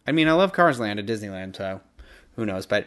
I 0.07 0.13
mean, 0.13 0.29
I 0.29 0.33
love 0.33 0.53
Cars 0.53 0.81
Land 0.81 0.99
at 0.99 1.07
Disneyland, 1.07 1.57
so 1.57 1.81
who 2.37 2.47
knows? 2.47 2.67
But 2.67 2.87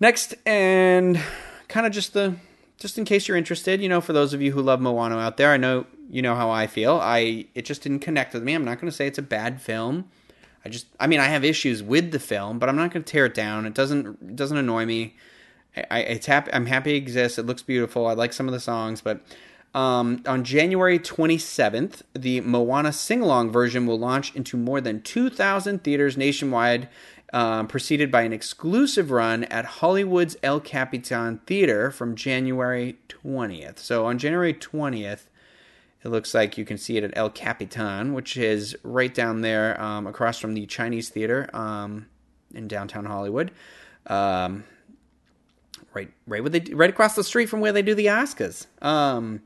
next, 0.00 0.34
and 0.46 1.20
kind 1.68 1.86
of 1.86 1.92
just 1.92 2.14
the 2.14 2.36
just 2.78 2.96
in 2.96 3.04
case 3.04 3.26
you're 3.26 3.36
interested, 3.36 3.82
you 3.82 3.88
know, 3.88 4.00
for 4.00 4.12
those 4.12 4.32
of 4.32 4.40
you 4.40 4.52
who 4.52 4.62
love 4.62 4.80
Moana 4.80 5.18
out 5.18 5.36
there, 5.36 5.50
I 5.50 5.56
know 5.56 5.86
you 6.10 6.22
know 6.22 6.34
how 6.34 6.50
I 6.50 6.66
feel. 6.66 6.98
I 7.02 7.46
it 7.54 7.64
just 7.64 7.82
didn't 7.82 8.00
connect 8.00 8.34
with 8.34 8.42
me. 8.42 8.54
I'm 8.54 8.64
not 8.64 8.80
going 8.80 8.90
to 8.90 8.96
say 8.96 9.06
it's 9.06 9.18
a 9.18 9.22
bad 9.22 9.60
film. 9.60 10.08
I 10.64 10.68
just 10.68 10.86
I 10.98 11.06
mean, 11.06 11.20
I 11.20 11.26
have 11.26 11.44
issues 11.44 11.82
with 11.82 12.10
the 12.10 12.18
film, 12.18 12.58
but 12.58 12.68
I'm 12.68 12.76
not 12.76 12.92
going 12.92 13.04
to 13.04 13.10
tear 13.10 13.26
it 13.26 13.34
down. 13.34 13.66
It 13.66 13.74
doesn't 13.74 14.06
it 14.22 14.36
doesn't 14.36 14.56
annoy 14.56 14.86
me. 14.86 15.16
I 15.76 16.00
it's 16.00 16.26
happy 16.26 16.52
I'm 16.52 16.66
happy 16.66 16.94
it 16.94 16.96
exists. 16.96 17.38
It 17.38 17.46
looks 17.46 17.62
beautiful. 17.62 18.06
I 18.06 18.14
like 18.14 18.32
some 18.32 18.48
of 18.48 18.52
the 18.52 18.60
songs, 18.60 19.00
but 19.00 19.20
um, 19.74 20.22
on 20.26 20.44
January 20.44 20.98
27th, 20.98 22.02
the 22.14 22.40
Moana 22.40 22.92
sing 22.92 23.20
along 23.20 23.50
version 23.50 23.86
will 23.86 23.98
launch 23.98 24.34
into 24.34 24.56
more 24.56 24.80
than 24.80 25.02
2,000 25.02 25.84
theaters 25.84 26.16
nationwide 26.16 26.88
um, 27.32 27.68
preceded 27.68 28.10
by 28.10 28.22
an 28.22 28.32
exclusive 28.32 29.10
run 29.10 29.44
at 29.44 29.64
Hollywood's 29.66 30.36
El 30.42 30.60
Capitan 30.60 31.40
Theater 31.46 31.90
from 31.90 32.16
January 32.16 32.98
20th. 33.08 33.78
So 33.78 34.06
on 34.06 34.18
January 34.18 34.54
20th, 34.54 35.26
it 36.02 36.08
looks 36.08 36.32
like 36.32 36.56
you 36.56 36.64
can 36.64 36.78
see 36.78 36.96
it 36.96 37.04
at 37.04 37.16
El 37.16 37.28
Capitan, 37.28 38.14
which 38.14 38.36
is 38.36 38.76
right 38.82 39.12
down 39.12 39.42
there 39.42 39.80
um, 39.80 40.06
across 40.06 40.38
from 40.38 40.54
the 40.54 40.64
Chinese 40.64 41.10
Theater 41.10 41.50
um, 41.52 42.06
in 42.54 42.68
downtown 42.68 43.04
Hollywood. 43.04 43.50
Um, 44.06 44.64
right, 45.98 46.12
right, 46.26 46.42
where 46.42 46.50
they, 46.50 46.60
right 46.74 46.90
across 46.90 47.14
the 47.14 47.24
street 47.24 47.48
from 47.48 47.60
where 47.60 47.72
they 47.72 47.82
do 47.82 47.94
the 47.94 48.06
Oscars. 48.06 48.66
Um, 48.82 49.42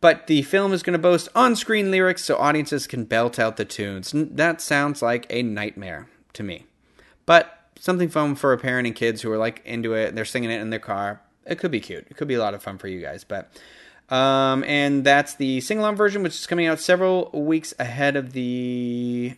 but 0.00 0.26
the 0.26 0.42
film 0.42 0.72
is 0.72 0.82
going 0.82 0.92
to 0.92 0.98
boast 0.98 1.28
on-screen 1.34 1.90
lyrics 1.90 2.24
so 2.24 2.36
audiences 2.36 2.86
can 2.86 3.04
belt 3.04 3.38
out 3.38 3.56
the 3.56 3.64
tunes. 3.64 4.12
That 4.14 4.60
sounds 4.60 5.02
like 5.02 5.26
a 5.30 5.42
nightmare 5.42 6.08
to 6.34 6.42
me. 6.42 6.66
But 7.24 7.52
something 7.78 8.08
fun 8.08 8.34
for 8.36 8.52
a 8.52 8.58
parent 8.58 8.86
and 8.86 8.96
kids 8.96 9.22
who 9.22 9.30
are 9.30 9.38
like 9.38 9.62
into 9.64 9.94
it 9.94 10.08
and 10.08 10.16
they're 10.16 10.24
singing 10.24 10.50
it 10.50 10.60
in 10.60 10.70
their 10.70 10.78
car. 10.78 11.20
It 11.46 11.58
could 11.58 11.70
be 11.70 11.80
cute. 11.80 12.06
It 12.10 12.16
could 12.16 12.28
be 12.28 12.34
a 12.34 12.40
lot 12.40 12.54
of 12.54 12.62
fun 12.62 12.78
for 12.78 12.88
you 12.88 13.00
guys. 13.00 13.24
But 13.24 13.50
um, 14.08 14.64
and 14.64 15.04
that's 15.04 15.34
the 15.34 15.60
sing 15.60 15.78
along 15.78 15.96
version, 15.96 16.22
which 16.22 16.34
is 16.34 16.46
coming 16.46 16.66
out 16.66 16.80
several 16.80 17.30
weeks 17.32 17.74
ahead 17.78 18.16
of 18.16 18.32
the. 18.32 19.34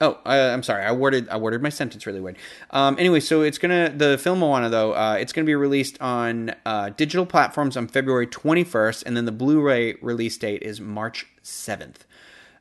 Oh, 0.00 0.12
uh, 0.24 0.50
I'm 0.52 0.62
sorry. 0.62 0.84
I 0.84 0.92
worded 0.92 1.28
I 1.28 1.36
worded 1.38 1.60
my 1.60 1.70
sentence 1.70 2.06
really 2.06 2.20
weird. 2.20 2.36
Um, 2.70 2.96
anyway, 3.00 3.18
so 3.18 3.42
it's 3.42 3.58
gonna 3.58 3.90
the 3.90 4.16
film 4.16 4.38
Moana 4.38 4.68
though. 4.68 4.92
Uh, 4.92 5.16
it's 5.18 5.32
gonna 5.32 5.44
be 5.44 5.56
released 5.56 6.00
on 6.00 6.54
uh, 6.64 6.90
digital 6.90 7.26
platforms 7.26 7.76
on 7.76 7.88
February 7.88 8.28
21st, 8.28 9.04
and 9.06 9.16
then 9.16 9.24
the 9.24 9.32
Blu-ray 9.32 9.94
release 9.94 10.38
date 10.38 10.62
is 10.62 10.80
March 10.80 11.26
7th. 11.42 12.02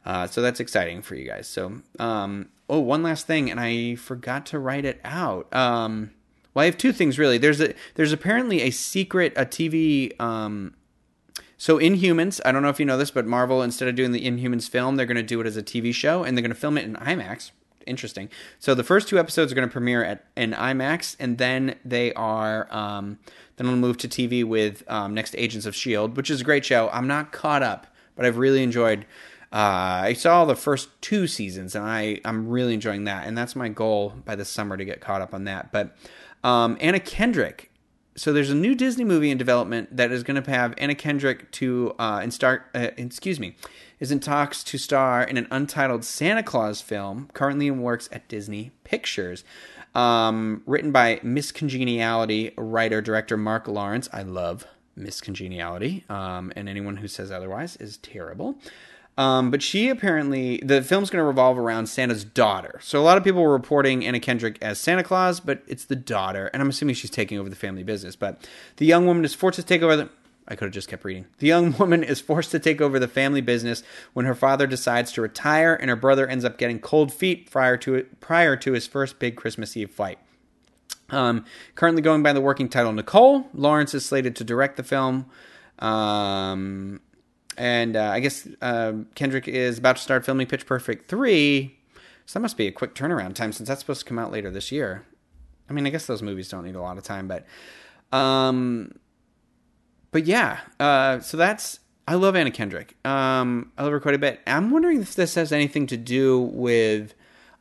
Uh, 0.04 0.26
so 0.26 0.42
that's 0.42 0.60
exciting 0.60 1.02
for 1.02 1.16
you 1.16 1.28
guys. 1.28 1.48
So, 1.48 1.82
um, 2.00 2.50
oh, 2.70 2.80
one 2.80 3.04
last 3.04 3.28
thing, 3.28 3.52
and 3.52 3.60
I 3.60 3.96
forgot 3.96 4.46
to 4.48 4.58
write 4.58 4.86
it 4.86 5.00
out. 5.04 5.54
Um, 5.54 6.12
well, 6.54 6.64
I 6.64 6.66
have 6.66 6.78
two 6.78 6.92
things 6.92 7.20
really. 7.20 7.38
There's 7.38 7.62
a 7.62 7.76
there's 7.94 8.14
apparently 8.14 8.62
a 8.64 8.72
secret 8.72 9.34
a 9.36 9.46
TV. 9.46 10.20
Um, 10.20 10.74
so 11.58 11.80
Inhumans, 11.80 12.40
I 12.46 12.52
don't 12.52 12.62
know 12.62 12.70
if 12.70 12.80
you 12.80 12.86
know 12.86 12.98
this, 12.98 13.12
but 13.12 13.26
Marvel 13.26 13.62
instead 13.62 13.88
of 13.88 13.96
doing 13.96 14.12
the 14.12 14.26
Inhumans 14.26 14.70
film, 14.70 14.96
they're 14.96 15.06
going 15.06 15.18
to 15.18 15.24
do 15.24 15.42
it 15.42 15.48
as 15.48 15.58
a 15.58 15.64
TV 15.64 15.94
show, 15.94 16.24
and 16.24 16.38
they're 16.38 16.44
going 16.44 16.54
to 16.54 16.60
film 16.60 16.78
it 16.78 16.86
in 16.86 16.96
IMAX. 16.96 17.52
Interesting. 17.86 18.30
So 18.60 18.76
the 18.76 18.84
first 18.84 19.08
two 19.08 19.18
episodes 19.18 19.52
are 19.52 19.56
going 19.56 19.68
to 19.68 19.72
premiere 19.72 20.04
at 20.04 20.26
in 20.36 20.52
IMAX, 20.52 21.16
and 21.20 21.38
then 21.38 21.76
they 21.84 22.14
are 22.14 22.68
um, 22.70 23.18
then 23.56 23.68
we'll 23.68 23.78
move 23.78 23.98
to 23.98 24.08
TV 24.08 24.44
with 24.44 24.84
um, 24.88 25.14
next 25.14 25.36
Agents 25.38 25.66
of 25.66 25.76
Shield, 25.76 26.16
which 26.18 26.30
is 26.30 26.42
a 26.42 26.44
great 26.44 26.66
show. 26.66 26.90
I'm 26.90 27.08
not 27.08 27.32
caught 27.32 27.64
up, 27.64 27.88
but 28.16 28.26
I've 28.26 28.38
really 28.38 28.62
enjoyed 28.62 29.06
uh, 29.52 30.04
I 30.04 30.14
saw 30.14 30.44
the 30.44 30.56
first 30.56 30.90
two 31.02 31.26
seasons, 31.26 31.74
and 31.74 31.86
I 31.86 32.20
I'm 32.26 32.50
really 32.50 32.74
enjoying 32.74 33.06
that, 33.06 33.26
and 33.26 33.38
that's 33.38 33.56
my 33.56 33.70
goal 33.70 34.14
by 34.26 34.36
the 34.36 34.46
summer 34.46 34.76
to 34.76 34.84
get 34.84 35.00
caught 35.00 35.22
up 35.22 35.34
on 35.34 35.46
that. 35.46 35.72
But 35.72 35.96
um, 36.44 36.78
Anna 36.80 37.00
Kendrick. 37.00 37.67
So 38.18 38.34
there's 38.34 38.50
a 38.50 38.56
new 38.56 38.74
Disney 38.74 39.04
movie 39.04 39.30
in 39.30 39.38
development 39.38 39.96
that 39.96 40.12
is 40.12 40.24
going 40.24 40.42
to 40.42 40.52
have 40.52 40.74
Anna 40.80 40.96
Kendrick 40.96 41.52
to 41.52 41.94
uh, 42.00 42.20
and 42.24 42.34
start. 42.34 42.64
Uh, 42.74 42.90
excuse 42.98 43.40
me, 43.40 43.56
is 44.00 44.12
in 44.12 44.20
talks 44.20 44.64
to 44.64 44.80
star 44.80 45.22
in 45.24 45.38
an 45.38 45.48
untitled 45.52 46.04
Santa 46.04 46.42
Claus 46.42 46.82
film, 46.82 47.30
currently 47.34 47.68
in 47.68 47.80
works 47.80 48.10
at 48.12 48.28
Disney 48.28 48.72
Pictures. 48.84 49.44
Um, 49.94 50.64
written 50.66 50.92
by 50.92 51.20
Miss 51.22 51.52
Congeniality 51.52 52.54
writer 52.58 53.02
director 53.02 53.38
Marc 53.38 53.68
Lawrence. 53.68 54.10
I 54.12 54.24
love 54.24 54.66
Miss 54.96 55.22
Congeniality, 55.22 56.04
um, 56.10 56.52
and 56.56 56.68
anyone 56.68 56.98
who 56.98 57.08
says 57.08 57.32
otherwise 57.32 57.76
is 57.76 57.98
terrible. 57.98 58.58
Um, 59.18 59.50
but 59.50 59.64
she 59.64 59.90
apparently 59.90 60.62
the 60.64 60.84
film's 60.84 61.10
going 61.10 61.22
to 61.22 61.26
revolve 61.26 61.58
around 61.58 61.88
Santa's 61.88 62.24
daughter. 62.24 62.80
So 62.84 63.00
a 63.00 63.04
lot 63.04 63.18
of 63.18 63.24
people 63.24 63.42
were 63.42 63.52
reporting 63.52 64.06
Anna 64.06 64.20
Kendrick 64.20 64.58
as 64.62 64.80
Santa 64.80 65.04
Claus, 65.04 65.40
but 65.40 65.64
it's 65.68 65.86
the 65.86 65.96
daughter, 65.96 66.48
and 66.54 66.62
I'm 66.62 66.70
assuming 66.70 66.96
she's 66.96 67.10
taking 67.10 67.40
over 67.40 67.50
the 67.50 67.56
family 67.56 67.84
business. 67.84 68.16
But 68.16 68.48
the 68.78 68.86
young 68.86 69.08
woman 69.08 69.26
is 69.26 69.34
forced 69.34 69.58
to 69.58 69.64
take 69.64 69.82
over 69.82 69.96
the. 69.96 70.10
I 70.50 70.56
could 70.56 70.66
have 70.66 70.74
just 70.74 70.88
kept 70.88 71.04
reading. 71.04 71.26
The 71.40 71.48
young 71.48 71.76
woman 71.80 72.04
is 72.04 72.22
forced 72.22 72.52
to 72.52 72.60
take 72.60 72.80
over 72.80 73.00
the 73.00 73.08
family 73.08 73.42
business 73.42 73.84
when 74.14 74.26
her 74.26 74.36
father 74.36 74.68
decides 74.68 75.12
to 75.14 75.22
retire, 75.22 75.74
and 75.74 75.90
her 75.90 75.96
brother 75.96 76.28
ends 76.28 76.46
up 76.46 76.60
getting 76.60 76.80
cold 76.80 77.12
feet 77.12 77.50
prior 77.50 77.76
to 77.78 78.04
prior 78.20 78.56
to 78.58 78.74
his 78.74 78.86
first 78.86 79.18
big 79.18 79.36
Christmas 79.36 79.76
Eve 79.76 79.90
fight. 79.90 80.20
Um, 81.10 81.44
currently 81.74 82.04
going 82.04 82.22
by 82.22 82.34
the 82.34 82.42
working 82.42 82.70
title 82.70 82.92
Nicole, 82.92 83.48
Lawrence 83.54 83.96
is 83.96 84.06
slated 84.06 84.36
to 84.36 84.44
direct 84.44 84.78
the 84.78 84.84
film. 84.84 85.26
Um, 85.80 87.02
and 87.58 87.96
uh, 87.96 88.10
I 88.12 88.20
guess 88.20 88.48
uh, 88.62 88.94
Kendrick 89.16 89.48
is 89.48 89.78
about 89.78 89.98
to 89.98 90.02
start 90.02 90.26
filming 90.26 90.48
Pitch 90.48 90.66
Perfect 90.66 91.10
3. 91.10 91.76
So 92.26 92.40
that 92.40 92.42
must 92.42 92.58
be 92.58 92.68
a 92.68 92.72
quick 92.72 92.94
turnaround 92.94 93.36
time 93.36 93.52
since 93.52 93.70
that's 93.70 93.82
supposed 93.82 94.02
to 94.02 94.06
come 94.06 94.20
out 94.20 94.32
later 94.32 94.52
this 94.52 94.72
year. 94.72 95.06
I 95.70 95.74
mean, 95.74 95.88
I 95.88 95.90
guess 95.90 96.06
those 96.06 96.22
movies 96.22 96.50
don't 96.50 96.66
need 96.66 96.76
a 96.76 96.82
lot 96.82 96.98
of 96.98 97.04
time, 97.04 97.28
but 97.28 97.46
um, 98.16 98.94
but 100.12 100.26
yeah. 100.26 100.60
Uh, 100.80 101.20
so 101.20 101.38
that's 101.38 101.80
I 102.08 102.16
love 102.16 102.36
Anna 102.36 102.52
Kendrick. 102.52 102.96
Um, 103.06 103.72
I 103.78 103.84
love 103.84 103.92
her 103.92 104.00
quite 104.00 104.16
a 104.16 104.20
bit. 104.20 104.40
I'm 104.48 104.72
wondering 104.72 105.02
if 105.02 105.16
this 105.16 105.36
has 105.36 105.52
anything 105.52 105.88
to 105.88 105.98
do 105.98 106.40
with. 106.40 107.14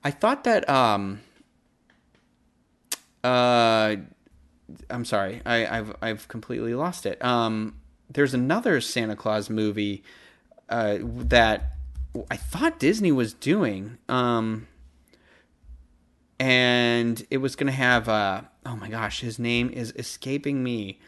I 0.04 0.10
thought 0.10 0.44
that. 0.44 0.68
Um, 0.68 1.20
uh, 3.24 3.96
I'm 4.88 5.04
sorry. 5.04 5.42
I, 5.44 5.58
have 5.58 5.96
I've 6.00 6.28
completely 6.28 6.74
lost 6.74 7.06
it. 7.06 7.24
Um, 7.24 7.76
there's 8.10 8.34
another 8.34 8.80
Santa 8.80 9.16
Claus 9.16 9.50
movie 9.50 10.02
uh, 10.68 10.98
that 11.02 11.72
I 12.30 12.36
thought 12.36 12.78
Disney 12.78 13.12
was 13.12 13.34
doing. 13.34 13.98
Um, 14.08 14.68
and 16.38 17.26
it 17.30 17.38
was 17.38 17.56
going 17.56 17.68
to 17.68 17.72
have. 17.72 18.08
Uh, 18.08 18.42
oh 18.64 18.76
my 18.76 18.88
gosh, 18.88 19.20
his 19.20 19.38
name 19.38 19.70
is 19.70 19.92
escaping 19.96 20.62
me. 20.62 20.98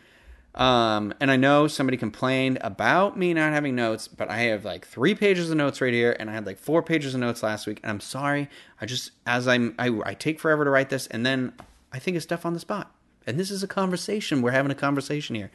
Um, 0.55 1.15
and 1.21 1.31
I 1.31 1.37
know 1.37 1.69
somebody 1.69 1.97
complained 1.97 2.59
about 2.63 3.17
me 3.17 3.33
not 3.33 3.53
having 3.53 3.77
notes, 3.77 4.09
but 4.09 4.29
I 4.29 4.39
have 4.39 4.65
like 4.65 4.87
three 4.87 5.15
pages 5.15 5.51
of 5.51 5.57
notes 5.57 5.81
right 5.81 5.93
here, 5.93 6.17
and 6.19 6.29
I 6.29 6.33
had 6.33 6.47
like 6.47 6.59
four 6.59 6.83
pages 6.83 7.15
of 7.15 7.21
notes 7.21 7.43
last 7.43 7.67
week. 7.67 7.81
And 7.83 7.91
I'm 7.91 8.01
sorry, 8.01 8.49
I 8.81 8.87
just 8.87 9.13
as 9.27 9.47
I'm 9.47 9.75
I, 9.79 9.91
I 10.05 10.15
take 10.15 10.41
forever 10.41 10.65
to 10.65 10.71
write 10.71 10.89
this, 10.89 11.07
and 11.09 11.25
then 11.25 11.53
I 11.93 11.99
think 11.99 12.17
of 12.17 12.23
stuff 12.23 12.45
on 12.45 12.55
the 12.55 12.61
spot. 12.61 12.93
And 13.27 13.39
this 13.39 13.51
is 13.51 13.63
a 13.63 13.69
conversation. 13.69 14.41
We're 14.41 14.53
having 14.53 14.73
a 14.73 14.77
conversation 14.77 15.37
here. 15.37 15.51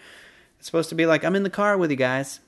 It's 0.63 0.67
supposed 0.67 0.89
to 0.89 0.95
be 0.95 1.05
like 1.05 1.25
I'm 1.25 1.35
in 1.35 1.43
the 1.43 1.49
car 1.49 1.77
with 1.77 1.91
you 1.91 1.97
guys. 1.97 2.39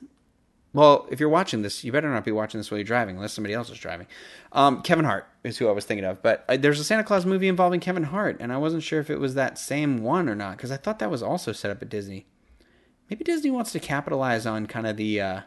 Well, 0.72 1.06
if 1.10 1.20
you're 1.20 1.28
watching 1.28 1.60
this, 1.60 1.84
you 1.84 1.92
better 1.92 2.10
not 2.10 2.24
be 2.24 2.32
watching 2.32 2.58
this 2.58 2.70
while 2.70 2.78
you're 2.78 2.84
driving, 2.84 3.16
unless 3.16 3.34
somebody 3.34 3.52
else 3.52 3.68
is 3.68 3.78
driving. 3.78 4.06
Um, 4.52 4.82
Kevin 4.82 5.04
Hart 5.04 5.26
is 5.44 5.58
who 5.58 5.68
I 5.68 5.72
was 5.72 5.84
thinking 5.84 6.04
of, 6.04 6.22
but 6.22 6.44
uh, 6.48 6.56
there's 6.56 6.80
a 6.80 6.84
Santa 6.84 7.04
Claus 7.04 7.24
movie 7.24 7.48
involving 7.48 7.80
Kevin 7.80 8.04
Hart, 8.04 8.38
and 8.40 8.52
I 8.52 8.56
wasn't 8.56 8.82
sure 8.82 9.00
if 9.00 9.10
it 9.10 9.20
was 9.20 9.34
that 9.34 9.58
same 9.58 10.02
one 10.02 10.28
or 10.28 10.34
not 10.34 10.56
because 10.56 10.70
I 10.70 10.78
thought 10.78 10.98
that 10.98 11.10
was 11.10 11.22
also 11.22 11.52
set 11.52 11.70
up 11.70 11.82
at 11.82 11.88
Disney 11.88 12.26
maybe 13.10 13.24
Disney 13.24 13.50
wants 13.50 13.72
to 13.72 13.80
capitalize 13.80 14.46
on 14.46 14.66
kind 14.66 14.86
of 14.86 14.96
the 14.96 15.20
uh, 15.20 15.40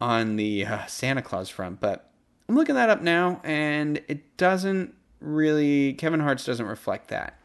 on 0.00 0.36
the 0.36 0.66
uh, 0.66 0.86
Santa 0.86 1.22
Claus 1.22 1.48
front, 1.48 1.80
but 1.80 2.10
I'm 2.48 2.56
looking 2.56 2.74
that 2.74 2.90
up 2.90 3.02
now, 3.02 3.40
and 3.44 4.02
it 4.08 4.36
doesn't 4.36 4.94
really. 5.20 5.94
Kevin 5.94 6.20
Hart's 6.20 6.44
doesn't 6.44 6.66
reflect 6.66 7.08
that 7.08 7.38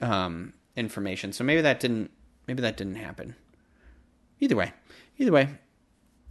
um, 0.00 0.52
information, 0.76 1.32
so 1.32 1.44
maybe 1.44 1.60
that 1.62 1.80
didn't 1.80 2.10
maybe 2.46 2.62
that 2.62 2.76
didn't 2.76 2.96
happen. 2.96 3.34
Either 4.40 4.56
way, 4.56 4.72
either 5.18 5.32
way, 5.32 5.48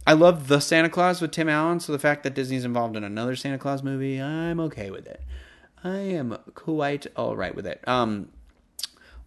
I 0.06 0.12
love 0.12 0.46
the 0.48 0.60
Santa 0.60 0.88
Claus 0.88 1.20
with 1.20 1.32
Tim 1.32 1.48
Allen, 1.48 1.80
so 1.80 1.92
the 1.92 1.98
fact 1.98 2.22
that 2.22 2.34
Disney's 2.34 2.64
involved 2.64 2.96
in 2.96 3.02
another 3.02 3.34
Santa 3.34 3.58
Claus 3.58 3.82
movie, 3.82 4.20
I'm 4.20 4.60
okay 4.60 4.90
with 4.90 5.06
it. 5.06 5.20
I 5.82 5.98
am 5.98 6.38
quite 6.54 7.06
all 7.16 7.36
right 7.36 7.54
with 7.54 7.66
it. 7.66 7.86
Um, 7.88 8.28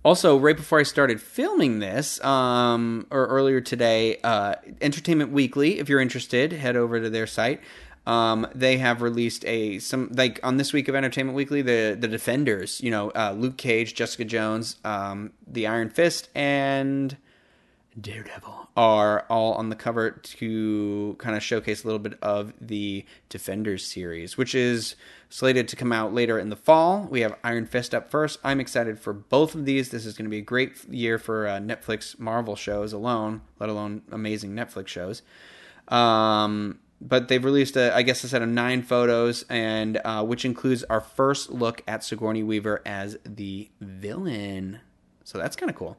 also, 0.04 0.38
right 0.38 0.56
before 0.56 0.80
I 0.80 0.84
started 0.84 1.22
filming 1.22 1.80
this, 1.80 2.24
um, 2.24 3.06
or 3.12 3.28
earlier 3.28 3.60
today, 3.60 4.18
uh, 4.24 4.56
Entertainment 4.80 5.32
Weekly, 5.32 5.80
if 5.80 5.90
you're 5.90 6.00
interested, 6.00 6.54
head 6.54 6.78
over 6.78 7.02
to 7.02 7.10
their 7.10 7.28
site. 7.28 7.60
Um, 8.10 8.48
they 8.56 8.78
have 8.78 9.04
released 9.04 9.46
a 9.46 9.78
some 9.78 10.10
like 10.12 10.40
on 10.42 10.58
this 10.58 10.74
week 10.74 10.88
of 10.88 10.96
Entertainment 10.96 11.36
Weekly, 11.36 11.62
the 11.62 11.96
the 11.98 12.08
Defenders, 12.08 12.82
you 12.82 12.90
know, 12.90 13.12
uh, 13.12 13.36
Luke 13.38 13.58
Cage, 13.58 13.94
Jessica 13.94 14.26
Jones, 14.26 14.78
um, 14.84 15.32
the 15.46 15.68
Iron 15.68 15.92
Fist, 15.92 16.28
and 16.34 17.16
Daredevil 18.02 18.70
are 18.76 19.28
all 19.30 19.54
on 19.54 19.70
the 19.70 19.76
cover 19.76 20.10
to 20.10 21.16
kind 21.20 21.36
of 21.36 21.44
showcase 21.44 21.84
a 21.84 21.88
little 21.88 22.00
bit 22.00 22.18
of 22.24 22.52
the 22.60 23.06
Defenders 23.30 23.86
series, 23.86 24.38
which 24.38 24.56
is 24.56 24.96
slated 25.30 25.68
to 25.68 25.76
come 25.76 25.92
out 25.92 26.12
later 26.12 26.40
in 26.40 26.50
the 26.50 26.56
fall. 26.56 27.08
We 27.12 27.22
have 27.22 27.36
Iron 27.44 27.68
Fist 27.68 27.94
up 27.94 28.10
first. 28.10 28.40
I'm 28.44 28.60
excited 28.60 29.00
for 29.00 29.14
both 29.14 29.54
of 29.54 29.66
these. 29.66 29.90
This 29.90 30.08
is 30.08 30.18
going 30.18 30.26
to 30.26 30.32
be 30.32 30.40
a 30.40 30.42
great 30.42 30.84
year 30.86 31.20
for 31.20 31.46
uh, 31.46 31.60
Netflix 31.60 32.18
Marvel 32.18 32.56
shows 32.56 32.92
alone, 32.92 33.42
let 33.60 33.70
alone 33.70 34.02
amazing 34.12 34.56
Netflix 34.56 34.88
shows. 34.88 35.22
Um, 35.90 36.80
but 37.02 37.28
they've 37.28 37.44
released, 37.44 37.78
a, 37.78 37.96
I 37.96 38.02
guess, 38.02 38.24
a 38.24 38.28
set 38.28 38.42
of 38.42 38.50
nine 38.50 38.82
photos, 38.82 39.44
and 39.50 40.00
uh, 40.04 40.24
which 40.24 40.46
includes 40.46 40.84
our 40.86 41.02
first 41.02 41.50
look 41.50 41.82
at 41.88 42.04
Sigourney 42.04 42.44
Weaver 42.44 42.82
as 42.86 43.18
the 43.24 43.70
villain. 43.80 44.80
So 45.24 45.38
that's 45.38 45.56
kind 45.56 45.70
of 45.70 45.76
cool. 45.76 45.98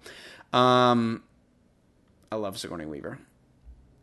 Um, 0.52 1.22
I 2.30 2.36
love 2.36 2.58
Sigourney 2.58 2.86
Weaver. 2.86 3.18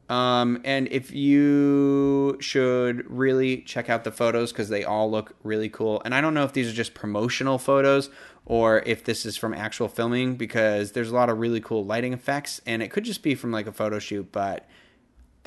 Um, 0.10 0.62
and 0.64 0.88
if 0.90 1.12
you 1.12 2.38
should 2.40 3.10
really 3.10 3.62
check 3.62 3.90
out 3.90 4.06
the 4.06 4.12
photos 4.12 4.52
because 4.52 4.70
they 4.70 4.84
all 4.84 5.12
look 5.12 5.36
really 5.44 5.70
cool. 5.70 6.02
And 6.06 6.16
I 6.16 6.22
don't 6.22 6.34
know 6.34 6.46
if 6.46 6.54
these 6.54 6.70
are 6.70 6.74
just 6.74 6.94
promotional 6.94 7.58
photos 7.58 8.10
or 8.46 8.80
if 8.86 9.04
this 9.04 9.26
is 9.26 9.36
from 9.36 9.54
actual 9.54 9.90
filming 9.90 10.36
because 10.36 10.94
there's 10.94 11.10
a 11.10 11.14
lot 11.14 11.30
of 11.30 11.40
really 11.40 11.60
cool 11.60 11.84
lighting 11.84 12.14
effects 12.14 12.62
and 12.66 12.82
it 12.82 12.90
could 12.90 13.04
just 13.04 13.22
be 13.22 13.36
from 13.36 13.52
like 13.52 13.68
a 13.68 13.74
photo 13.74 14.00
shoot, 14.00 14.32
but 14.32 14.66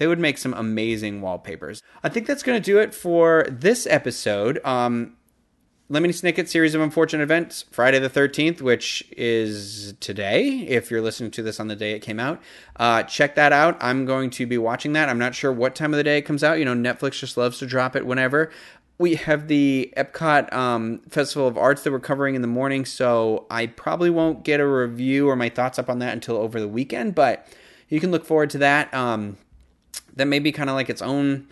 they 0.00 0.06
would 0.06 0.18
make 0.18 0.38
some 0.38 0.54
amazing 0.54 1.20
wallpapers. 1.20 1.82
I 2.02 2.08
think 2.08 2.26
that's 2.26 2.42
going 2.42 2.60
to 2.60 2.64
do 2.64 2.78
it 2.78 2.94
for 2.94 3.44
this 3.50 3.86
episode. 3.86 4.58
Um, 4.64 5.18
Lemony 5.90 6.08
Snicket 6.08 6.48
series 6.48 6.74
of 6.74 6.80
unfortunate 6.80 7.22
events, 7.22 7.66
Friday 7.70 7.98
the 7.98 8.08
13th, 8.08 8.62
which 8.62 9.06
is 9.14 9.92
today, 10.00 10.60
if 10.60 10.90
you're 10.90 11.02
listening 11.02 11.30
to 11.32 11.42
this 11.42 11.60
on 11.60 11.68
the 11.68 11.76
day 11.76 11.92
it 11.92 11.98
came 11.98 12.18
out. 12.18 12.40
Uh, 12.76 13.02
check 13.02 13.34
that 13.34 13.52
out. 13.52 13.76
I'm 13.82 14.06
going 14.06 14.30
to 14.30 14.46
be 14.46 14.56
watching 14.56 14.94
that. 14.94 15.10
I'm 15.10 15.18
not 15.18 15.34
sure 15.34 15.52
what 15.52 15.74
time 15.74 15.92
of 15.92 15.98
the 15.98 16.04
day 16.04 16.16
it 16.16 16.22
comes 16.22 16.42
out. 16.42 16.58
You 16.58 16.64
know, 16.64 16.74
Netflix 16.74 17.18
just 17.18 17.36
loves 17.36 17.58
to 17.58 17.66
drop 17.66 17.94
it 17.94 18.06
whenever. 18.06 18.50
We 18.96 19.16
have 19.16 19.48
the 19.48 19.92
Epcot 19.98 20.50
um, 20.50 21.00
Festival 21.10 21.46
of 21.46 21.58
Arts 21.58 21.82
that 21.82 21.92
we're 21.92 22.00
covering 22.00 22.36
in 22.36 22.40
the 22.40 22.48
morning, 22.48 22.86
so 22.86 23.44
I 23.50 23.66
probably 23.66 24.08
won't 24.08 24.44
get 24.44 24.60
a 24.60 24.66
review 24.66 25.28
or 25.28 25.36
my 25.36 25.50
thoughts 25.50 25.78
up 25.78 25.90
on 25.90 25.98
that 25.98 26.14
until 26.14 26.38
over 26.38 26.58
the 26.58 26.68
weekend, 26.68 27.14
but 27.14 27.46
you 27.90 28.00
can 28.00 28.10
look 28.10 28.24
forward 28.24 28.48
to 28.50 28.58
that. 28.58 28.94
Um, 28.94 29.36
that 30.16 30.26
may 30.26 30.38
be 30.38 30.52
kind 30.52 30.70
of 30.70 30.74
like 30.74 30.90
its 30.90 31.02
own 31.02 31.48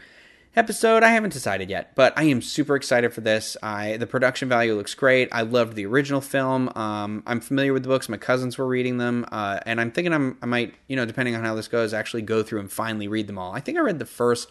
episode. 0.56 1.02
I 1.02 1.10
haven't 1.10 1.32
decided 1.32 1.70
yet 1.70 1.94
but 1.94 2.12
i 2.16 2.24
am 2.24 2.42
super 2.42 2.74
excited 2.74 3.12
for 3.12 3.20
this. 3.20 3.56
I 3.62 3.96
the 3.96 4.06
production 4.06 4.48
value 4.48 4.74
looks 4.74 4.94
great. 4.94 5.28
I 5.32 5.42
loved 5.42 5.74
the 5.74 5.86
original 5.86 6.20
film. 6.20 6.70
Um, 6.74 7.22
i'm 7.26 7.40
familiar 7.40 7.72
with 7.72 7.82
the 7.82 7.88
books. 7.88 8.08
My 8.08 8.16
cousins 8.16 8.58
were 8.58 8.66
reading 8.66 8.98
them 8.98 9.24
uh, 9.30 9.60
and 9.66 9.80
i'm 9.80 9.90
thinking 9.90 10.12
I'm, 10.12 10.36
i 10.42 10.46
might 10.46 10.74
you 10.88 10.96
know 10.96 11.06
depending 11.06 11.36
on 11.36 11.44
how 11.44 11.54
this 11.54 11.68
goes 11.68 11.94
actually 11.94 12.22
go 12.22 12.42
through 12.42 12.60
and 12.60 12.70
finally 12.70 13.08
read 13.08 13.26
them 13.26 13.38
all. 13.38 13.54
I 13.54 13.60
think 13.60 13.78
i 13.78 13.80
read 13.80 13.98
the 13.98 14.06
first 14.06 14.50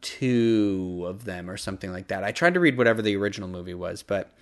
two 0.00 1.04
of 1.08 1.24
them 1.24 1.50
or 1.50 1.56
something 1.56 1.90
like 1.92 2.08
that. 2.08 2.22
I 2.22 2.32
tried 2.32 2.54
to 2.54 2.60
read 2.60 2.76
whatever 2.78 3.02
the 3.02 3.16
original 3.16 3.48
movie 3.48 3.74
was 3.74 4.02
but 4.02 4.32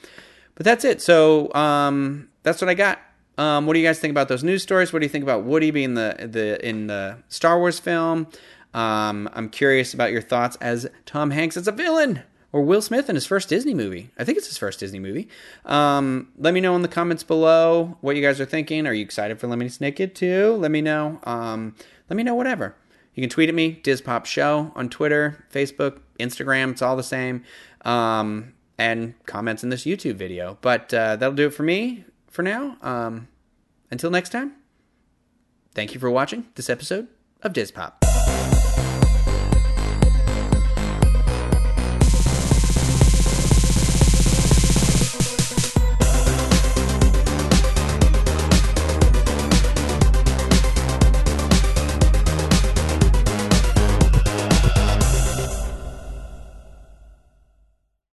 but 0.54 0.64
that's 0.64 0.84
it. 0.84 1.02
So 1.02 1.52
um, 1.54 2.28
that's 2.42 2.60
what 2.62 2.68
i 2.70 2.74
got. 2.74 3.00
Um, 3.38 3.66
what 3.66 3.74
do 3.74 3.80
you 3.80 3.86
guys 3.86 3.98
think 3.98 4.12
about 4.12 4.28
those 4.28 4.42
news 4.42 4.62
stories? 4.62 4.94
What 4.94 5.00
do 5.00 5.04
you 5.04 5.10
think 5.10 5.22
about 5.22 5.44
woody 5.44 5.70
being 5.70 5.92
the 5.92 6.26
the 6.30 6.66
in 6.66 6.86
the 6.86 7.18
star 7.28 7.58
wars 7.58 7.78
film 7.78 8.28
um, 8.76 9.28
I'm 9.32 9.48
curious 9.48 9.94
about 9.94 10.12
your 10.12 10.20
thoughts 10.20 10.56
as 10.60 10.86
Tom 11.06 11.30
Hanks 11.30 11.56
as 11.56 11.66
a 11.66 11.72
villain 11.72 12.22
or 12.52 12.62
Will 12.62 12.82
Smith 12.82 13.08
in 13.08 13.14
his 13.14 13.24
first 13.24 13.48
Disney 13.48 13.72
movie. 13.72 14.10
I 14.18 14.24
think 14.24 14.36
it's 14.36 14.46
his 14.46 14.58
first 14.58 14.80
Disney 14.80 14.98
movie. 14.98 15.28
Um, 15.64 16.28
let 16.36 16.52
me 16.52 16.60
know 16.60 16.76
in 16.76 16.82
the 16.82 16.88
comments 16.88 17.22
below 17.22 17.96
what 18.02 18.16
you 18.16 18.22
guys 18.22 18.38
are 18.38 18.44
thinking. 18.44 18.86
Are 18.86 18.92
you 18.92 19.02
excited 19.02 19.40
for 19.40 19.48
Lemony 19.48 19.70
Snicket 19.70 20.14
too? 20.14 20.56
Let 20.56 20.70
me 20.70 20.82
know. 20.82 21.20
Um, 21.24 21.74
let 22.10 22.18
me 22.18 22.22
know 22.22 22.34
whatever. 22.34 22.76
You 23.14 23.22
can 23.22 23.30
tweet 23.30 23.48
at 23.48 23.54
me, 23.54 23.80
DisPop 23.82 24.26
Show 24.26 24.72
on 24.76 24.90
Twitter, 24.90 25.46
Facebook, 25.50 26.00
Instagram. 26.20 26.72
It's 26.72 26.82
all 26.82 26.96
the 26.96 27.02
same. 27.02 27.44
Um, 27.82 28.52
and 28.78 29.14
comments 29.24 29.64
in 29.64 29.70
this 29.70 29.84
YouTube 29.84 30.16
video. 30.16 30.58
But 30.60 30.92
uh, 30.92 31.16
that'll 31.16 31.34
do 31.34 31.46
it 31.46 31.54
for 31.54 31.62
me 31.62 32.04
for 32.28 32.42
now. 32.42 32.76
Um, 32.82 33.28
until 33.90 34.10
next 34.10 34.30
time, 34.32 34.52
thank 35.74 35.94
you 35.94 36.00
for 36.00 36.10
watching 36.10 36.46
this 36.56 36.68
episode 36.68 37.08
of 37.42 37.54
DisPop. 37.54 38.25